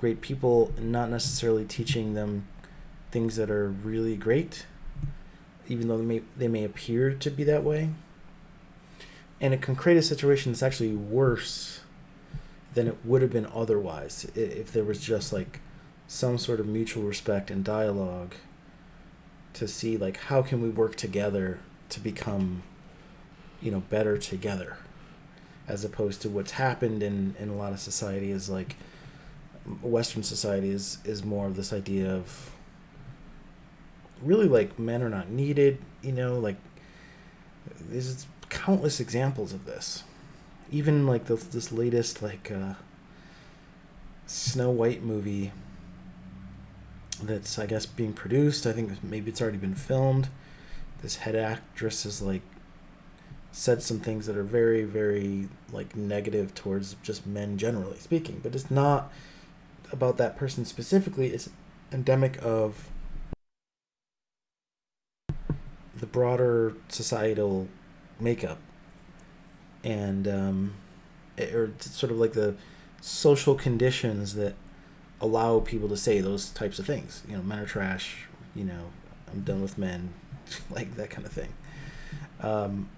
[0.00, 2.48] great people not necessarily teaching them
[3.12, 4.66] things that are really great
[5.68, 7.90] even though they may they may appear to be that way.
[9.40, 11.80] And it can create a situation that's actually worse
[12.74, 15.60] than it would have been otherwise if there was just like
[16.08, 18.34] some sort of mutual respect and dialogue
[19.54, 22.62] to see like how can we work together to become
[23.60, 24.76] you know better together?
[25.68, 28.76] As opposed to what's happened in in a lot of society is like
[29.82, 32.52] western society is is more of this idea of
[34.22, 36.56] really like men are not needed you know like
[37.80, 40.04] there's countless examples of this.
[40.70, 42.74] Even like the, this latest like uh
[44.26, 45.52] snow white movie
[47.22, 48.66] that's i guess being produced.
[48.66, 50.28] I think maybe it's already been filmed.
[51.02, 52.42] This head actress is like
[53.52, 58.40] said some things that are very very like negative towards just men generally speaking.
[58.42, 59.10] But it's not
[59.92, 61.28] about that person specifically.
[61.28, 61.48] It's
[61.92, 62.90] endemic of
[65.94, 67.68] the broader societal
[68.20, 68.58] makeup.
[69.82, 70.74] And um,
[71.36, 72.56] it, or sort of like the
[73.00, 74.54] social conditions that
[75.20, 77.22] allow people to say those types of things.
[77.28, 78.26] You know men are trash
[78.56, 78.90] you know
[79.30, 80.12] i'm done with men
[80.70, 81.52] like that kind of thing.
[82.40, 82.88] Um,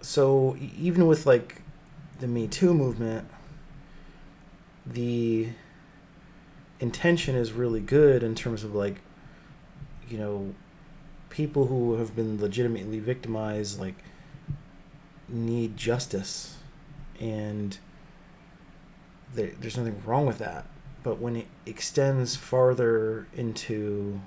[0.00, 1.62] so even with like
[2.20, 3.26] the me too movement
[4.86, 5.48] the
[6.78, 9.00] intention is really good in terms of like
[10.08, 10.54] you know
[11.30, 14.04] people who have been legitimately victimized like
[15.26, 16.58] need justice
[17.18, 17.78] and
[19.34, 20.66] there, there's nothing wrong with that.
[21.02, 24.20] But when it extends farther into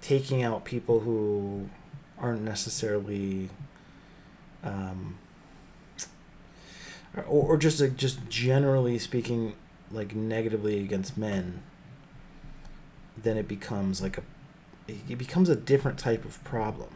[0.00, 1.68] taking out people who
[2.18, 3.50] aren't necessarily
[4.64, 5.18] um,
[7.16, 9.54] or, or just like just generally speaking
[9.90, 11.62] like negatively against men
[13.16, 14.22] then it becomes like a
[14.88, 16.90] it becomes a different type of problem.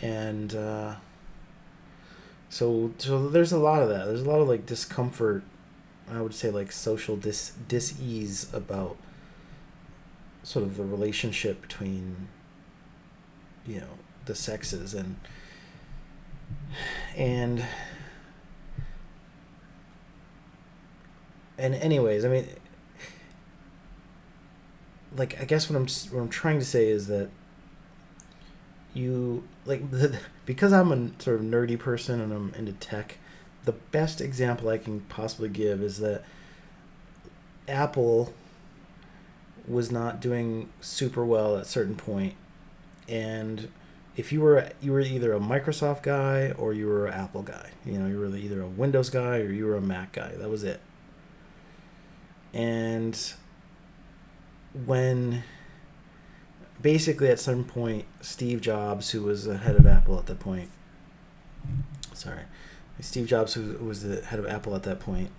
[0.00, 0.96] And uh,
[2.54, 4.06] so so there's a lot of that.
[4.06, 5.42] There's a lot of like discomfort
[6.10, 8.96] i would say like social dis dis-ease about
[10.42, 12.28] sort of the relationship between
[13.66, 15.16] you know the sexes and
[17.16, 17.64] and
[21.56, 22.46] and anyways i mean
[25.16, 27.30] like i guess what i'm what i'm trying to say is that
[28.94, 33.18] you like the, because i'm a sort of nerdy person and i'm into tech
[33.64, 36.24] the best example i can possibly give is that
[37.68, 38.34] apple
[39.66, 42.34] was not doing super well at a certain point
[43.08, 43.68] and
[44.16, 47.70] if you were you were either a Microsoft guy or you were an Apple guy.
[47.84, 50.32] You know, you were either a Windows guy or you were a Mac guy.
[50.36, 50.80] That was it.
[52.52, 53.18] And
[54.86, 55.42] when
[56.84, 60.70] basically at some point Steve Jobs, who was the head of Apple at that point,
[62.12, 62.42] sorry,
[63.00, 65.30] Steve Jobs, who was the head of Apple at that point,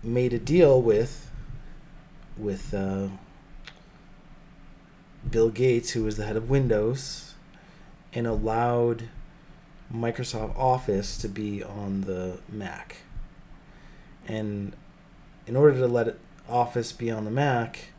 [0.00, 1.28] made a deal with
[2.38, 3.08] with uh,
[5.28, 7.34] Bill Gates, who was the head of Windows,
[8.12, 9.08] and allowed
[9.92, 12.98] Microsoft Office to be on the Mac.
[14.28, 14.76] And
[15.48, 16.16] in order to let
[16.48, 17.89] Office be on the Mac,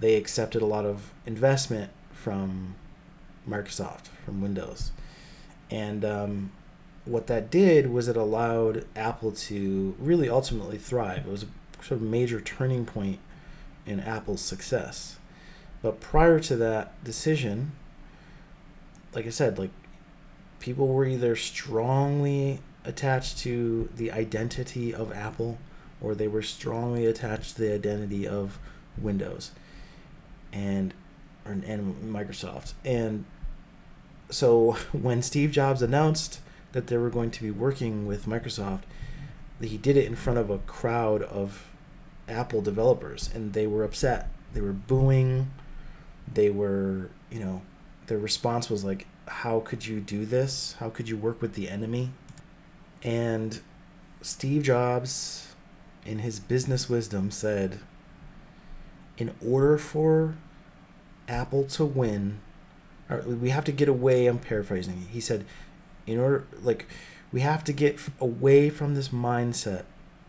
[0.00, 2.74] they accepted a lot of investment from
[3.48, 4.90] Microsoft, from Windows.
[5.70, 6.52] And um,
[7.04, 11.26] what that did was it allowed Apple to really ultimately thrive.
[11.26, 13.18] It was a sort of major turning point
[13.86, 15.18] in Apple's success.
[15.82, 17.72] But prior to that decision,
[19.12, 19.70] like I said, like
[20.60, 25.58] people were either strongly attached to the identity of Apple
[26.00, 28.58] or they were strongly attached to the identity of
[28.98, 29.52] Windows
[30.52, 30.94] and
[31.44, 32.74] and Microsoft.
[32.84, 33.24] And
[34.30, 36.40] so when Steve Jobs announced
[36.72, 38.82] that they were going to be working with Microsoft,
[39.60, 41.66] he did it in front of a crowd of
[42.28, 44.28] Apple developers and they were upset.
[44.54, 45.50] They were booing.
[46.32, 47.62] They were, you know,
[48.06, 50.76] their response was like, How could you do this?
[50.78, 52.10] How could you work with the enemy?
[53.02, 53.60] And
[54.22, 55.54] Steve Jobs,
[56.04, 57.80] in his business wisdom, said,
[59.20, 60.36] In order for
[61.28, 62.40] Apple to win,
[63.08, 65.06] or we have to get away, I'm paraphrasing.
[65.12, 65.44] He said,
[66.06, 66.86] in order, like,
[67.30, 69.84] we have to get away from this mindset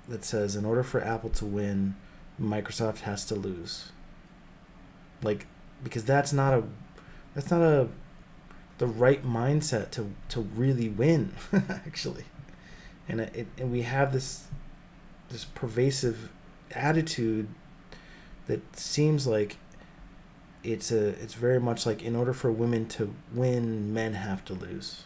[0.07, 1.95] that says in order for Apple to win,
[2.39, 3.91] Microsoft has to lose.
[5.23, 5.47] Like
[5.83, 6.63] because that's not a
[7.33, 7.87] that's not a
[8.77, 12.25] the right mindset to to really win actually.
[13.07, 14.45] And it, and we have this
[15.29, 16.29] this pervasive
[16.71, 17.47] attitude
[18.51, 19.55] that seems like
[20.63, 24.53] it's a it's very much like in order for women to win men have to
[24.53, 25.05] lose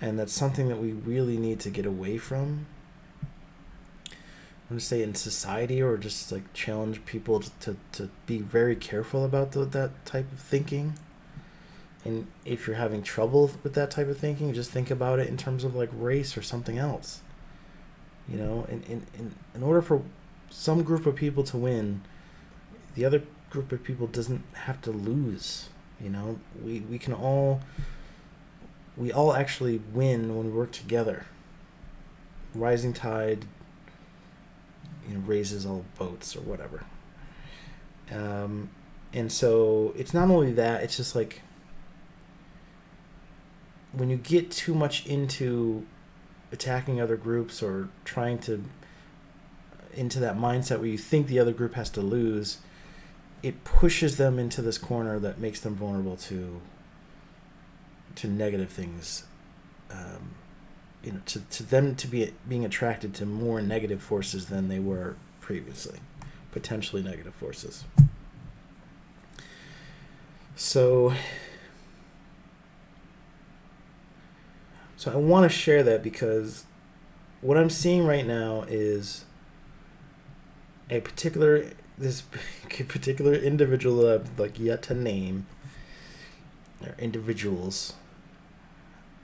[0.00, 2.66] and that's something that we really need to get away from
[4.64, 8.74] I'm gonna say in society or just like challenge people to, to, to be very
[8.74, 10.94] careful about the, that type of thinking.
[12.02, 15.36] And if you're having trouble with that type of thinking, just think about it in
[15.36, 17.20] terms of like race or something else.
[18.26, 20.00] You know, in, in, in, in order for
[20.48, 22.00] some group of people to win,
[22.94, 25.68] the other group of people doesn't have to lose.
[26.00, 27.60] You know, we, we can all
[28.96, 31.26] we all actually win when we work together.
[32.54, 33.46] Rising tide
[35.08, 36.84] you know, raises all boats or whatever.
[38.10, 38.70] Um,
[39.12, 41.42] and so it's not only that; it's just like
[43.92, 45.86] when you get too much into
[46.52, 48.64] attacking other groups or trying to
[49.94, 52.58] into that mindset where you think the other group has to lose,
[53.44, 56.62] it pushes them into this corner that makes them vulnerable to
[58.14, 59.24] to negative things.
[59.90, 60.36] Um,
[61.02, 64.78] you know, to, to them to be being attracted to more negative forces than they
[64.78, 65.98] were previously,
[66.52, 67.84] potentially negative forces.
[70.56, 71.12] So,
[74.96, 76.64] so I want to share that because
[77.42, 79.26] what I'm seeing right now is
[80.88, 81.66] a particular
[81.96, 82.22] this
[82.88, 85.46] particular individual that I've like yet to name
[86.82, 87.94] or individuals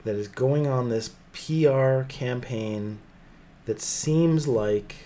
[0.05, 2.99] that is going on this PR campaign
[3.67, 4.97] that seems like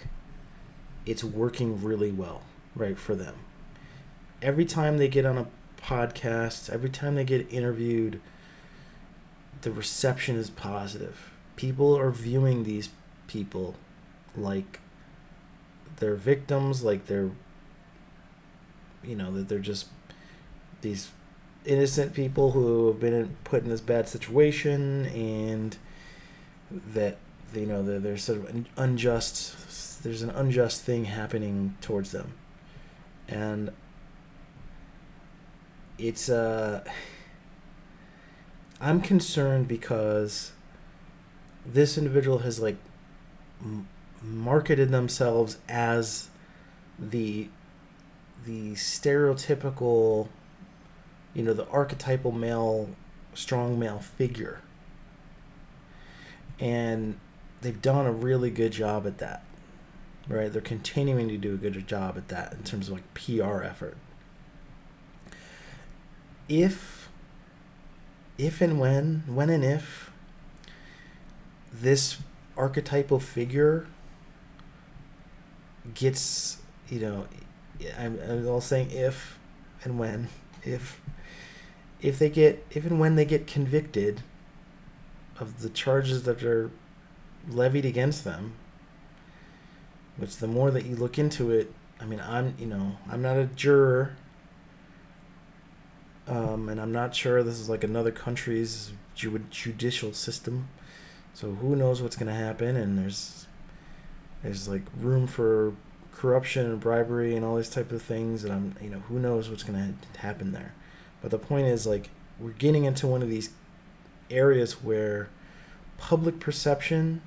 [1.05, 2.43] it's working really well,
[2.75, 3.35] right, for them.
[4.41, 5.47] Every time they get on a
[5.81, 8.21] podcast, every time they get interviewed,
[9.63, 11.31] the reception is positive.
[11.57, 12.89] People are viewing these
[13.27, 13.75] people
[14.37, 14.81] like
[15.97, 17.31] they're victims, like they're,
[19.07, 19.89] you know, that they're just
[20.81, 21.11] these
[21.65, 25.77] innocent people who have been put in this bad situation and
[26.71, 27.17] that
[27.55, 32.35] you know there's sort of unjust there's an unjust thing happening towards them.
[33.27, 33.71] And
[35.99, 36.83] it's uh
[38.81, 40.53] i'm concerned because
[41.65, 42.77] this individual has like
[44.21, 46.29] marketed themselves as
[46.99, 47.49] the
[48.45, 50.29] the stereotypical
[51.33, 52.91] you know the archetypal male
[53.35, 54.61] strong male figure.
[56.61, 57.19] And
[57.61, 59.45] they've done a really good job at that
[60.29, 60.53] right?
[60.53, 63.97] They're continuing to do a good job at that in terms of like pr effort.
[66.49, 67.09] If
[68.37, 70.11] if and when when and if
[71.73, 72.19] this
[72.57, 73.87] archetypal figure
[75.95, 77.27] gets you know
[77.99, 79.39] i'm, I'm all saying if
[79.83, 80.29] and when
[80.63, 81.01] if
[82.01, 84.23] if they get if and when they get convicted
[85.41, 86.71] of the charges that are
[87.49, 88.55] levied against them,
[90.17, 93.37] which the more that you look into it, I mean, I'm, you know, I'm not
[93.37, 94.17] a juror,
[96.27, 100.69] um, and I'm not sure this is like another country's ju- judicial system,
[101.33, 102.77] so who knows what's gonna happen?
[102.77, 103.47] And there's
[104.43, 105.75] there's like room for
[106.15, 109.51] corruption and bribery and all these type of things and I'm you know who knows
[109.51, 110.75] what's going to happen there.
[111.21, 113.51] But the point is like we're getting into one of these
[114.31, 115.29] areas where
[115.99, 117.21] public perception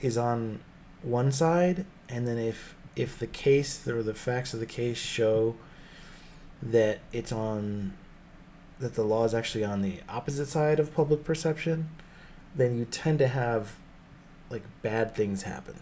[0.00, 0.60] is on
[1.02, 5.56] one side and then if if the case or the facts of the case show
[6.62, 7.92] that it's on
[8.78, 11.88] that the law is actually on the opposite side of public perception
[12.54, 13.76] then you tend to have
[14.50, 15.78] like bad things happen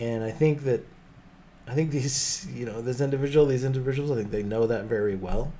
[0.00, 0.84] and i think that
[1.66, 5.14] i think these you know this individual these individuals i think they know that very
[5.16, 5.52] well.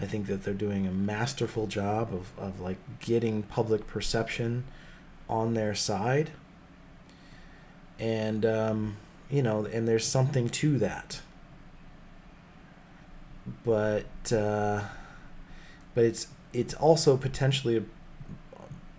[0.00, 4.64] I think that they're doing a masterful job of, of like getting public perception
[5.28, 6.30] on their side.
[7.98, 8.96] And um,
[9.28, 11.20] you know and there's something to that.
[13.64, 14.82] But uh,
[15.94, 17.82] but it's it's also potentially a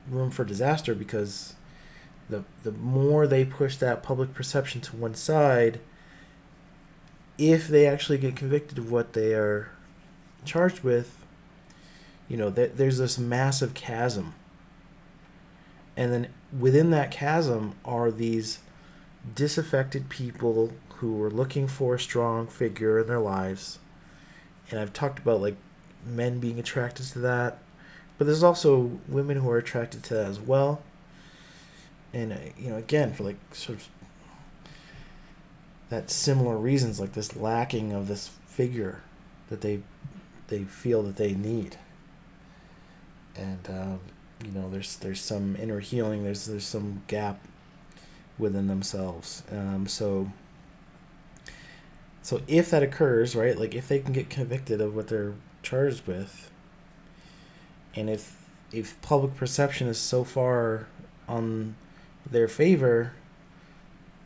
[0.10, 1.56] room for disaster because
[2.30, 5.80] the the more they push that public perception to one side
[7.38, 9.72] if they actually get convicted of what they are
[10.46, 11.26] charged with
[12.28, 14.34] you know that there's this massive chasm
[15.98, 16.28] and then
[16.58, 18.60] within that chasm are these
[19.36, 23.80] disaffected people who were looking for a strong figure in their lives.
[24.70, 25.56] And I've talked about like
[26.06, 27.60] men being attracted to that,
[28.18, 30.82] but there's also women who are attracted to that as well.
[32.14, 33.88] And uh, you know, again, for like sort of
[35.90, 39.02] that similar reasons, like this lacking of this figure
[39.50, 39.82] that they
[40.48, 41.78] they feel that they need.
[43.36, 44.00] And um,
[44.44, 46.24] you know, there's there's some inner healing.
[46.24, 47.40] There's there's some gap
[48.38, 49.44] within themselves.
[49.52, 50.32] Um, so,
[52.22, 56.08] so if that occurs, right, like if they can get convicted of what they're charged
[56.08, 56.52] with,
[57.96, 58.38] and if
[58.72, 60.88] if public perception is so far
[61.28, 61.76] on
[62.30, 63.14] their favor,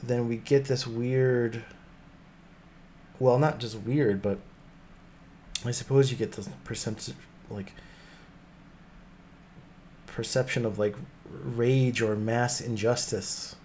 [0.02, 1.64] then we get this weird.
[3.20, 4.39] Well, not just weird, but
[5.66, 7.16] I suppose you get this percentage
[7.50, 7.74] like
[10.08, 13.56] perception of like rage or mass injustice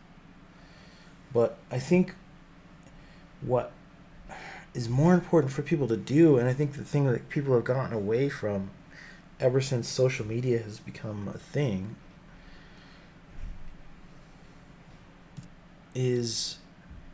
[1.33, 2.15] but I think
[3.41, 3.73] what
[4.75, 7.65] is more important for people to do, and I think the thing that people have
[7.65, 8.71] gotten away from
[9.41, 11.97] ever since social media has become a thing,
[15.99, 16.59] is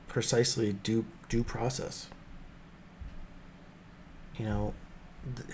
[0.09, 2.09] precisely due due process.
[4.37, 4.74] You know,
[5.35, 5.49] th-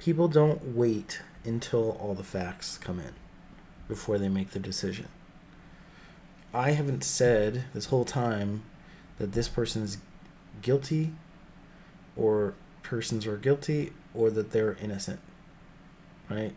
[0.00, 3.12] people don't wait until all the facts come in
[3.86, 5.06] before they make the decision.
[6.52, 8.64] I haven't said this whole time
[9.18, 9.98] that this person is
[10.60, 11.12] guilty
[12.16, 15.20] or persons are guilty or that they're innocent.
[16.28, 16.54] Right?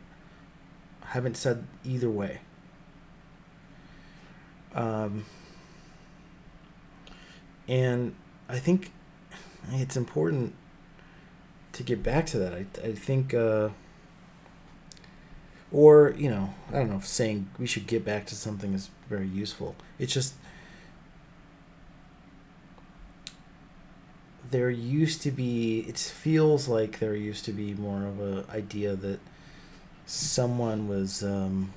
[1.04, 2.40] I haven't said either way.
[4.74, 5.26] Um,
[7.68, 8.16] and
[8.50, 8.92] I think
[9.72, 10.56] it's important
[11.74, 12.54] to get back to that.
[12.54, 13.34] I, I think.
[13.34, 13.70] Uh,
[15.72, 18.90] or you know i don't know if saying we should get back to something is
[19.10, 20.34] very useful it's just
[24.50, 28.96] there used to be it feels like there used to be more of a idea
[28.96, 29.20] that
[30.06, 31.74] someone was um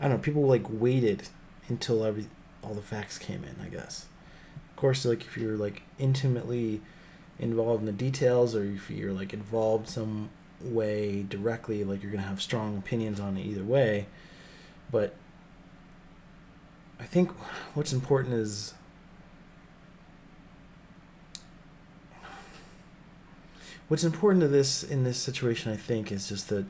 [0.00, 1.28] i don't know people like waited
[1.68, 2.26] until every
[2.66, 4.06] all the facts came in i guess.
[4.70, 6.80] Of course like if you're like intimately
[7.38, 12.28] involved in the details or if you're like involved some way directly like you're to
[12.28, 14.06] have strong opinions on it either way.
[14.90, 15.14] But
[16.98, 17.30] i think
[17.74, 18.74] what's important is
[23.88, 26.64] what's important to this in this situation i think is just that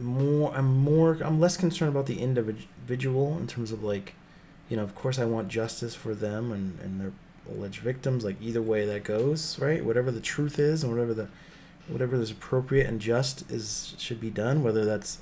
[0.00, 4.14] more i'm more i'm less concerned about the individual in terms of like
[4.68, 7.12] you know of course i want justice for them and and their
[7.50, 9.84] alleged victims like either way that goes right?
[9.84, 11.28] Whatever the truth is and whatever the
[11.88, 15.18] whatever is appropriate and just is should be done whether that's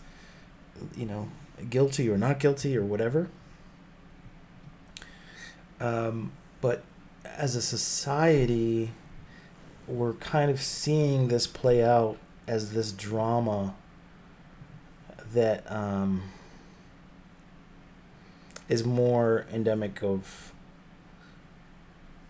[0.97, 1.29] you know
[1.70, 3.29] guilty or not guilty or whatever.
[5.81, 6.83] Um, but
[7.24, 8.91] as a society
[9.87, 13.74] we're kind of seeing this play out as this drama
[15.33, 16.22] that um,
[18.68, 20.53] is more endemic of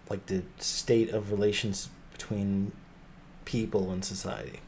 [0.08, 2.72] like the state of relations between
[3.44, 4.60] people and society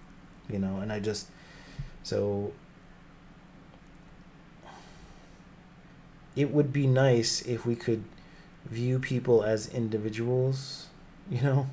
[0.48, 0.78] you know?
[0.78, 1.28] And i just
[2.02, 2.52] so
[6.36, 8.04] it would be nice if we could
[8.66, 10.88] view people as individuals
[11.30, 11.70] you know?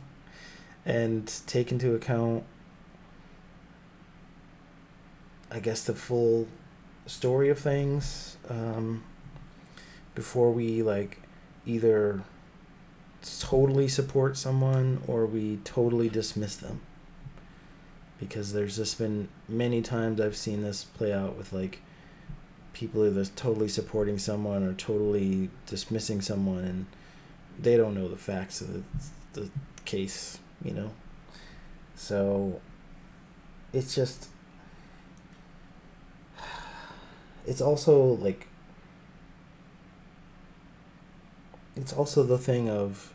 [0.85, 2.43] And take into account
[5.51, 6.47] i guess the full
[7.05, 9.03] story of things um,
[10.15, 11.21] before we like
[11.65, 12.21] either
[13.39, 16.81] totally support someone or we totally dismiss them
[18.19, 21.79] because there's just been many times I've seen this play out with like
[22.73, 26.85] people either totally supporting someone or totally dismissing someone and
[27.59, 28.83] they don't know the facts of the,
[29.33, 29.49] the
[29.85, 30.91] case, you know.
[31.95, 32.61] So
[33.73, 34.29] it's just
[37.47, 38.47] it's also like
[41.75, 43.13] it's also the thing of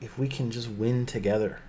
[0.00, 1.60] if we can just win together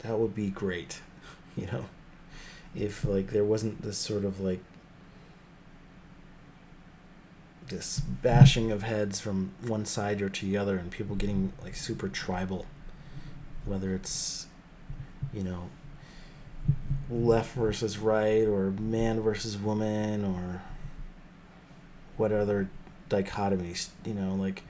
[0.00, 1.00] that would be great
[1.58, 1.86] you know?
[2.74, 4.60] If like there wasn't this sort of like
[7.68, 11.74] this bashing of heads from one side or to the other and people getting like
[11.74, 12.66] super tribal
[13.66, 14.46] whether it's
[15.34, 15.68] you know
[17.10, 20.62] left versus right or man versus woman or
[22.16, 22.68] what other
[23.08, 24.62] dichotomies you know like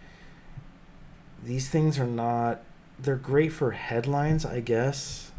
[1.43, 2.63] these things are not
[2.99, 5.31] they're great for headlines i guess.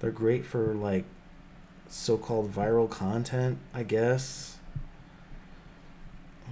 [0.00, 1.04] They're great for like
[1.88, 4.58] so-called viral content i guess.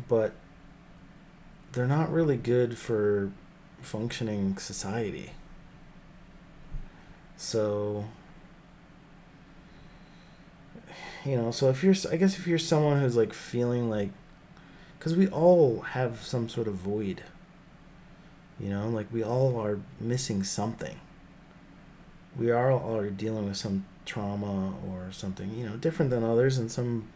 [0.08, 0.32] But
[1.72, 3.30] they're not really good for
[3.80, 5.32] functioning society.
[7.36, 8.06] So
[11.24, 14.10] you know so if you're i guess if you're someone who's like feeling like
[14.98, 17.22] because we all have some sort of void
[18.62, 20.96] you know like we all are missing something.
[22.38, 26.58] We are all are dealing with some trauma or something you know different than others
[26.58, 27.08] and some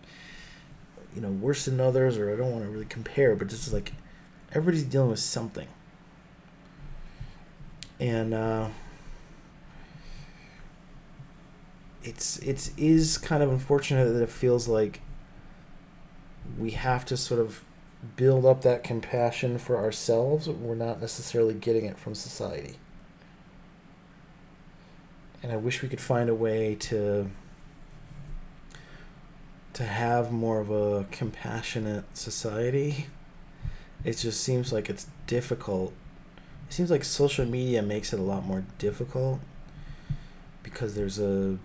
[1.15, 3.93] you know worse than others or i don't want to really compare but just like
[4.53, 5.69] everybody's dealing with something.
[7.99, 8.69] And uh
[12.07, 15.01] it's it's is kind of unfortunate that it feels like
[16.59, 17.65] we have to sort of
[18.15, 22.77] build up that compassion for ourselves we're not necessarily getting it from society.
[25.43, 27.31] And i wish we could find a way to
[29.73, 33.09] to have more of a compassionate society.
[34.05, 35.93] It just seems like it's difficult.
[36.67, 39.41] It seems like social media makes it a lot more difficult
[40.63, 41.59] because there's a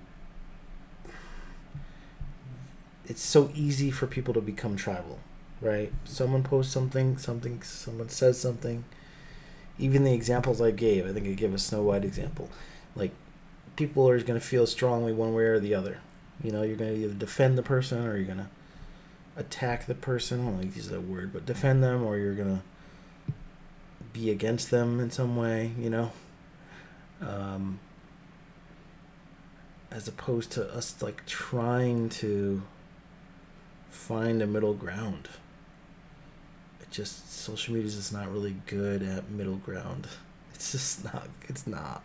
[3.12, 5.20] it's so easy for people to become tribal,
[5.59, 5.91] right?
[6.05, 8.86] Someone posts something, something, someone says something.
[9.78, 12.49] Even the examples I gave, I think I gave a Snow White example.
[12.95, 13.12] Like,
[13.76, 15.97] people are going to feel strongly one way or the other.
[16.41, 18.49] You know, you're going to either defend the person or you're going to
[19.36, 20.39] attack the person.
[20.39, 23.34] I don't like use that word, but defend them or you're going to
[24.14, 26.14] be against them in some way, you know?
[27.20, 27.82] Um,
[29.91, 32.62] as opposed to us, like, trying to
[33.92, 35.28] find a middle ground.
[36.82, 40.08] It just social media is just not really good at middle ground.
[40.54, 41.28] It's just not.
[41.50, 42.04] It's not,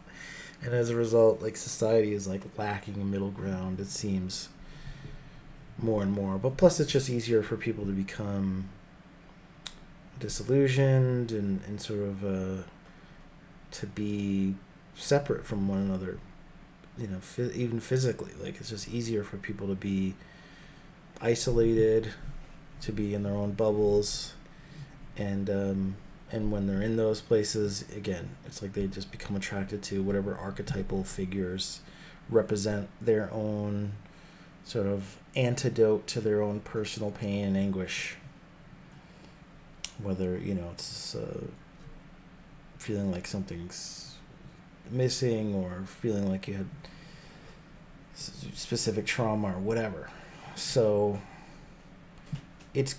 [0.62, 3.80] and as a result, like society is like lacking a middle ground.
[3.80, 4.48] It seems
[5.78, 6.38] more and more.
[6.38, 8.70] But plus, it's just easier for people to become
[10.18, 12.62] disillusioned and and sort of uh,
[13.72, 14.54] to be
[14.94, 16.18] separate from one another.
[16.96, 17.20] You know,
[17.54, 20.14] even physically, like it's just easier for people to be
[21.20, 22.12] isolated,
[22.82, 24.34] to be in their own bubbles,
[25.16, 25.96] and um,
[26.30, 30.36] and when they're in those places, again, it's like they just become attracted to whatever
[30.36, 31.80] archetypal figures
[32.28, 33.92] represent their own
[34.64, 38.16] sort of antidote to their own personal pain and anguish.
[40.02, 41.44] Whether you know it's uh,
[42.78, 44.14] feeling like something's
[44.90, 46.66] missing or feeling like you had
[48.14, 50.08] specific trauma or whatever
[50.56, 51.20] so
[52.74, 52.96] it's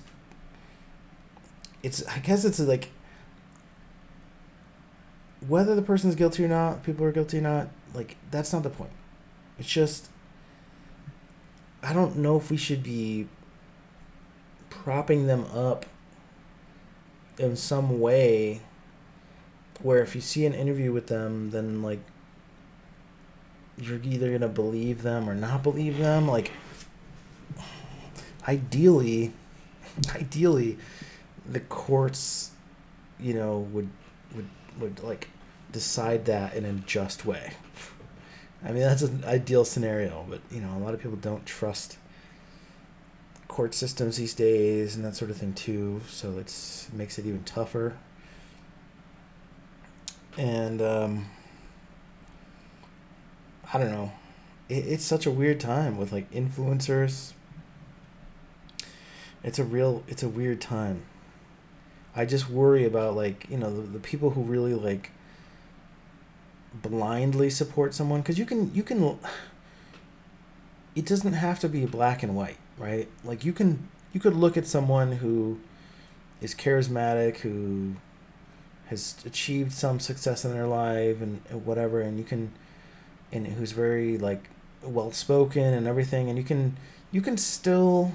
[1.83, 2.89] it's I guess it's like
[5.45, 8.69] whether the person's guilty or not, people are guilty or not, like that's not the
[8.69, 8.91] point.
[9.59, 10.09] It's just
[11.83, 13.27] I don't know if we should be
[14.69, 15.85] propping them up
[17.39, 18.61] in some way
[19.81, 21.99] where if you see an interview with them then like
[23.77, 26.51] you're either going to believe them or not believe them like
[28.47, 29.33] ideally,
[30.15, 30.77] ideally,
[31.49, 32.51] the courts,
[33.19, 33.89] you know, would
[34.35, 35.29] would would like
[35.71, 37.53] decide that in a just way.
[38.63, 41.97] I mean, that's an ideal scenario, but you know, a lot of people don't trust
[43.47, 46.01] court systems these days and that sort of thing too.
[46.07, 47.97] So it's it makes it even tougher.
[50.37, 51.25] And um,
[53.73, 54.11] I don't know,
[54.69, 57.33] it, it's such a weird time with like influencers
[59.43, 61.03] it's a real it's a weird time.
[62.15, 65.11] I just worry about like you know the, the people who really like
[66.73, 69.17] blindly support someone because you can you can
[70.95, 74.57] it doesn't have to be black and white right like you can you could look
[74.57, 75.59] at someone who
[76.41, 77.95] is charismatic who
[78.87, 82.51] has achieved some success in their life and, and whatever and you can
[83.31, 84.49] and who's very like
[84.81, 86.77] well spoken and everything and you can
[87.11, 88.11] you can still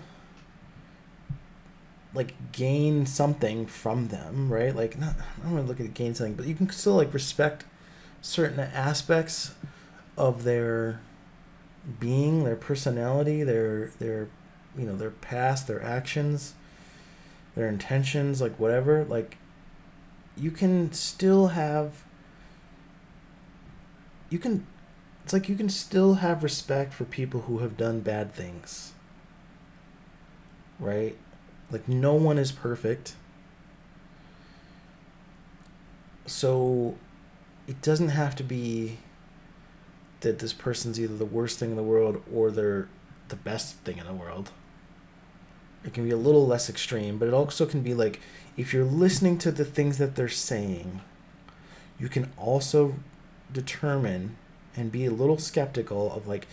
[2.15, 4.75] like gain something from them right?
[4.75, 7.13] Like not i don't want to look at gain something but you can still like
[7.15, 7.65] respect
[8.21, 9.55] certain aspects
[10.17, 11.01] of their
[11.99, 14.29] being their personality their their
[14.77, 16.55] you know their past their actions
[17.55, 19.05] their intentions like whatever.
[19.05, 19.37] Like
[20.37, 22.05] you can still have
[24.31, 24.67] you can
[25.25, 28.93] it's like you can still have respect for people who have done bad things
[30.81, 31.17] right
[31.73, 33.15] like no one is perfect
[36.27, 36.95] so
[37.67, 38.99] it doesn't have to be
[40.21, 42.89] that this person's either the worst thing in the world or they're
[43.29, 44.53] the best thing in the world
[45.85, 48.21] it can be a little less extreme but it also can be like
[48.57, 51.01] if you're listening to the things that they're saying,
[51.99, 52.97] you can also
[53.53, 54.37] determine
[54.77, 56.47] and be a little skeptical of like,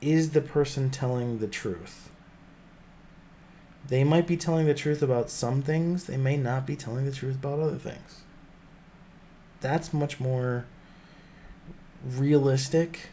[0.00, 2.10] is the person telling the truth?
[3.88, 7.12] They might be telling the truth about some things, they may not be telling the
[7.12, 8.22] truth about other things.
[9.60, 10.66] That's much more
[12.04, 13.10] realistic.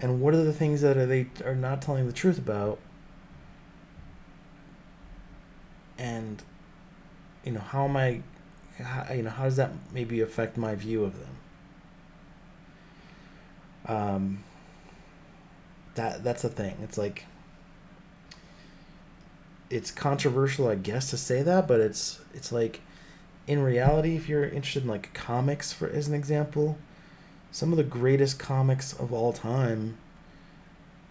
[0.00, 2.78] And what are the things that are they are not telling the truth about?
[5.98, 6.42] and
[7.44, 8.22] you know how am I
[8.78, 11.36] how, you know how does that maybe affect my view of them
[13.86, 14.44] um
[15.96, 17.26] that that's the thing it's like
[19.70, 22.80] it's controversial I guess to say that but it's it's like
[23.46, 26.78] in reality if you're interested in like comics for as an example
[27.50, 29.96] some of the greatest comics of all time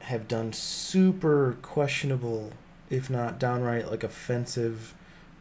[0.01, 2.53] have done super questionable
[2.89, 4.93] if not downright like offensive,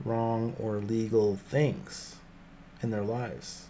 [0.05, 2.17] wrong, or legal things
[2.83, 3.67] in their lives.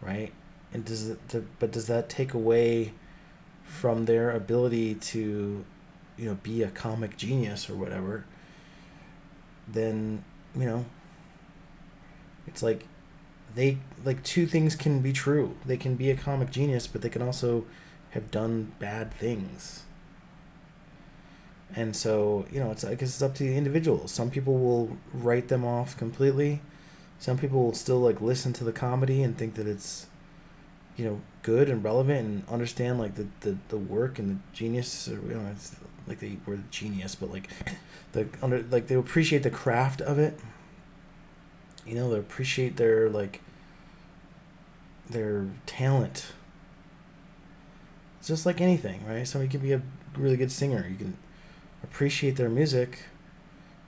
[0.00, 0.32] Right?
[0.72, 1.18] And does it
[1.58, 2.92] but does that take away
[3.62, 5.64] from their ability to
[6.16, 8.24] you know be a comic genius or whatever?
[9.66, 10.24] Then,
[10.56, 10.84] you know,
[12.46, 12.86] it's like
[13.54, 15.56] they like two things can be true.
[15.64, 17.64] They can be a comic genius, but they can also
[18.10, 19.84] have done bad things
[21.76, 24.06] and so you know it's I guess it's up to the individual.
[24.08, 26.60] Some people will write them off completely.
[27.18, 30.06] Some people will still like listen to the comedy and think that it's
[30.96, 35.08] you know good and relevant and understand like the the, the work and the genius
[35.08, 35.74] or you know it's
[36.06, 37.48] like they were genius but like
[38.12, 40.38] the under like they appreciate the craft of it.
[41.86, 43.40] You know they appreciate their like
[45.08, 46.32] their talent.
[48.18, 49.26] It's just like anything right?
[49.26, 49.82] Somebody can be a
[50.16, 50.86] really good singer.
[50.88, 51.16] You can
[51.82, 53.04] appreciate their music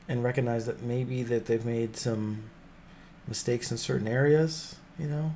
[0.08, 2.44] and recognize that maybe that they've made some
[3.26, 5.34] mistakes in certain areas, you know,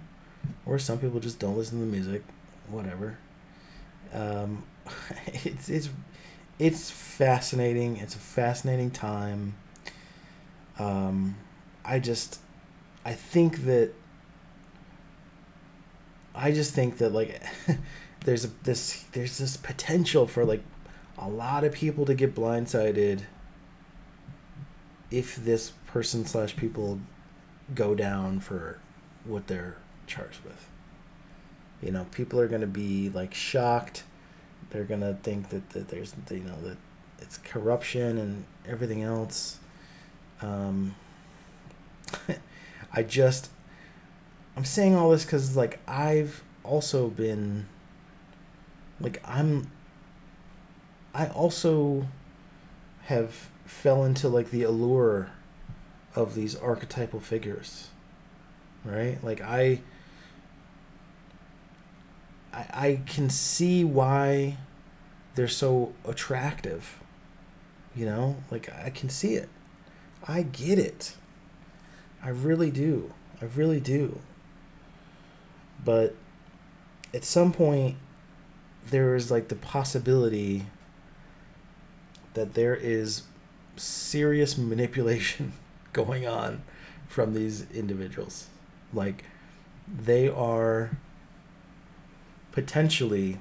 [0.64, 2.22] or some people just don't listen to the music,
[2.68, 3.18] whatever.
[4.12, 4.64] Um,
[5.26, 5.88] it's it's
[6.60, 7.96] it's fascinating.
[7.96, 9.54] It's a fascinating time.
[10.78, 11.36] Um,
[11.84, 12.38] I just
[13.04, 13.92] I think that
[16.34, 17.42] I just think that like
[18.24, 20.62] there's a, this there's this potential for like
[21.18, 23.22] a lot of people to get blindsided
[25.10, 27.00] if this person slash people
[27.74, 28.78] go down for
[29.24, 30.68] what they're charged with.
[31.82, 34.02] You know, people are to be like shocked.
[34.70, 36.76] They're to think that, that there's, you know, that
[37.18, 39.58] it's corruption and everything else.
[40.40, 40.94] Um,
[42.92, 43.50] I just,
[44.56, 47.66] I'm saying all this because, like, I've also been,
[49.00, 49.70] like, I'm
[51.14, 52.06] I also
[53.04, 55.30] have fell into like the allure
[56.14, 57.88] of these archetypal figures.
[58.84, 59.22] Right?
[59.22, 59.80] Like I
[62.52, 64.56] I, I can see why
[65.34, 66.98] they're so attractive.
[67.94, 68.36] You know?
[68.50, 69.48] Like I can see it.
[70.26, 71.14] I get it.
[72.22, 73.12] I really do.
[73.40, 74.20] I really do.
[75.84, 76.14] But
[77.14, 77.96] at some point
[78.88, 80.66] there is like the possibility
[82.34, 83.22] that there is
[83.76, 85.52] serious manipulation
[85.92, 86.62] going on
[87.08, 88.46] from these individuals.
[88.92, 89.24] Like,
[89.88, 90.90] they are
[92.52, 93.38] potentially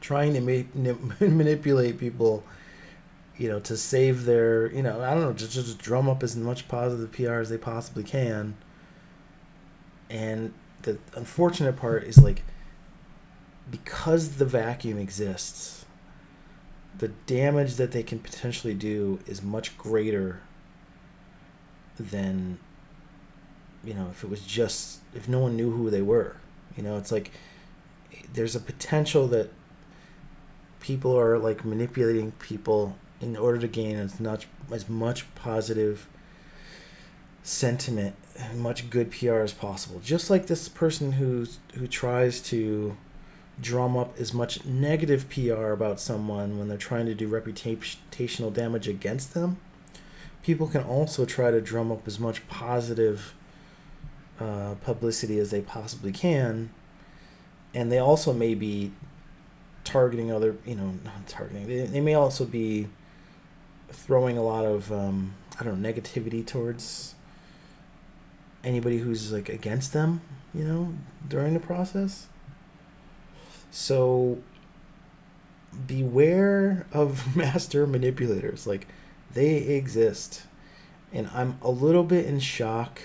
[0.00, 0.40] trying to
[0.74, 2.44] ma- manipulate people,
[3.36, 6.36] you know, to save their, you know, I don't know, just, just drum up as
[6.36, 8.56] much positive PR as they possibly can.
[10.10, 12.42] And the unfortunate part is like,
[13.70, 15.84] because the vacuum exists,
[16.96, 20.40] the damage that they can potentially do is much greater
[21.98, 22.58] than,
[23.84, 26.36] you know, if it was just, if no one knew who they were.
[26.76, 27.32] You know, it's like
[28.34, 29.50] there's a potential that
[30.80, 36.08] people are like manipulating people in order to gain as much as much positive
[37.42, 38.14] sentiment
[38.54, 40.00] much good PR as possible.
[40.00, 42.96] Just like this person who's who tries to
[43.60, 48.86] drum up as much negative PR about someone when they're trying to do reputational damage
[48.86, 49.58] against them.
[50.44, 53.34] People can also try to drum up as much positive
[54.38, 56.70] uh, publicity as they possibly can,
[57.74, 58.92] and they also may be
[59.84, 61.66] targeting other, you know, not targeting.
[61.66, 62.88] They, they may also be
[63.90, 67.14] throwing a lot of um, I don't know negativity towards
[68.64, 70.20] anybody who's like against them,
[70.54, 70.94] you know,
[71.26, 72.26] during the process.
[73.70, 74.38] So
[75.86, 78.66] beware of master manipulators.
[78.66, 78.86] Like
[79.32, 80.42] they exist.
[81.12, 83.02] And I'm a little bit in shock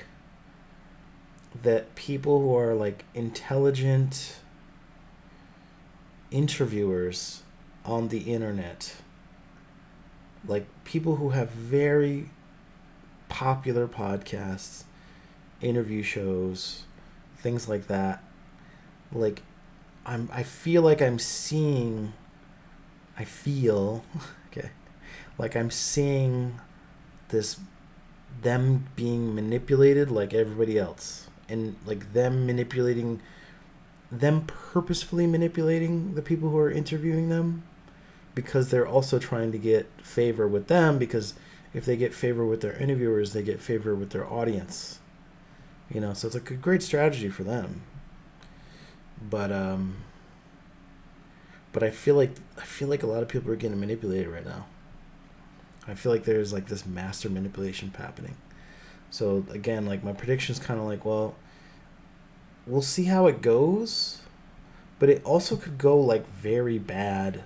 [1.62, 4.40] that people who are like intelligent
[6.34, 7.44] interviewers
[7.86, 8.96] on the internet
[10.48, 12.30] like people who have very
[13.30, 14.84] popular podcasts,
[15.62, 16.84] interview shows,
[17.38, 18.24] things like that.
[19.12, 19.42] Like
[20.06, 22.14] I'm I feel like I'm seeing
[23.18, 24.04] I feel
[24.52, 24.72] okay.
[25.38, 26.60] Like I'm seeing
[27.30, 27.60] this
[28.42, 33.22] them being manipulated like everybody else and like them manipulating
[34.20, 37.64] them purposefully manipulating the people who are interviewing them
[38.36, 41.34] because they're also trying to get favor with them because
[41.74, 45.00] if they get favor with their interviewers, they get favor with their audience.
[45.92, 47.82] You know, so it's like a great strategy for them.
[49.30, 49.98] But um
[51.72, 54.46] but I feel like I feel like a lot of people are getting manipulated right
[54.46, 54.66] now.
[55.88, 58.38] I feel like there's like this master manipulation happening.
[59.10, 61.36] So again, like my prediction is kind of like, well,
[62.66, 64.22] we'll see how it goes,
[65.00, 67.44] but it also could go like very bad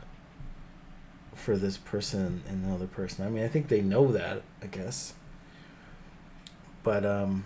[1.33, 3.25] for this person and another person.
[3.25, 5.13] I mean, I think they know that, I guess.
[6.83, 7.45] But um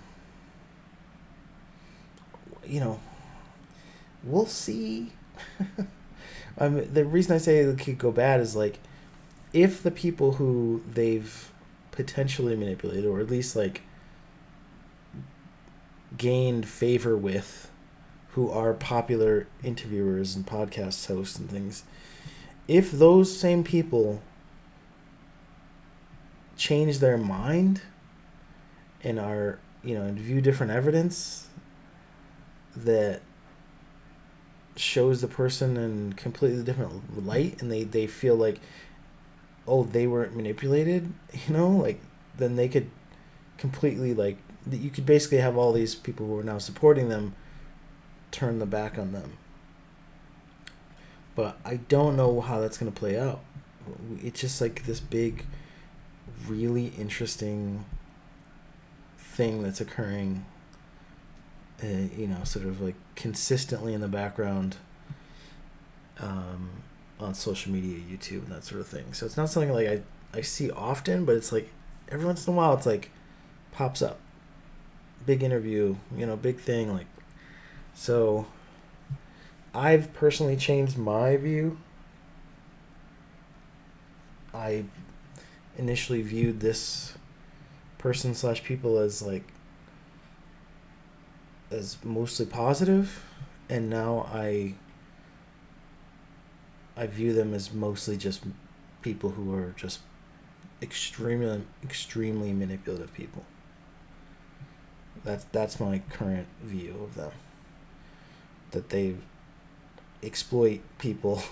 [2.66, 3.00] you know,
[4.24, 5.14] we'll see.
[6.58, 8.80] I mean, the reason I say it could go bad is like
[9.54, 11.52] if the people who they've
[11.92, 13.82] potentially manipulated or at least like
[16.18, 17.70] gained favor with
[18.32, 21.84] who are popular interviewers and podcast hosts and things
[22.68, 24.22] if those same people
[26.55, 27.82] change their mind
[29.03, 31.47] and are you know and view different evidence
[32.76, 33.22] that
[34.76, 38.59] shows the person in completely different light and they they feel like
[39.68, 41.12] oh they weren't manipulated
[41.47, 42.01] you know like
[42.38, 42.89] then they could
[43.57, 44.38] completely like
[44.70, 47.34] you could basically have all these people who are now supporting them
[48.32, 49.38] turn the back on them
[51.36, 53.41] but I don't know how that's gonna play out.
[54.22, 55.45] It's just like this big,
[56.47, 57.86] really interesting
[59.18, 60.45] thing that's occurring.
[61.84, 64.78] Uh, you know, sort of like consistently in the background.
[66.20, 66.70] Um,
[67.20, 69.14] on social media, YouTube, and that sort of thing.
[69.14, 70.01] So it's not something like I
[70.34, 71.70] I see often, but it's like
[72.09, 73.09] every once in a while, it's like
[73.72, 74.20] pops up.
[75.26, 77.08] Big interview, you know, big thing, like
[77.94, 78.48] so
[79.74, 81.78] I've personally changed my view.
[84.54, 84.86] I
[85.78, 87.14] initially viewed this
[87.98, 89.44] person slash people as like
[91.70, 93.24] as mostly positive,
[93.70, 94.76] and now I
[96.98, 98.44] I view them as mostly just
[99.02, 100.00] people who are just
[100.82, 103.46] extremely extremely manipulative people.
[105.24, 107.32] That's that's my current view of them.
[108.72, 109.22] That they've
[110.24, 111.44] exploit people.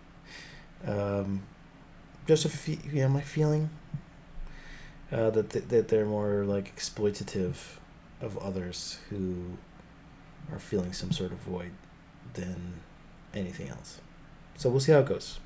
[0.86, 1.42] um,
[2.26, 3.70] just a fe- you know my feeling
[5.12, 7.56] uh, that th- that they're more like exploitative
[8.20, 9.58] of others who
[10.52, 11.72] are feeling some sort of void
[12.34, 12.80] than
[13.34, 14.00] anything else.
[14.56, 15.38] So we'll see how it goes.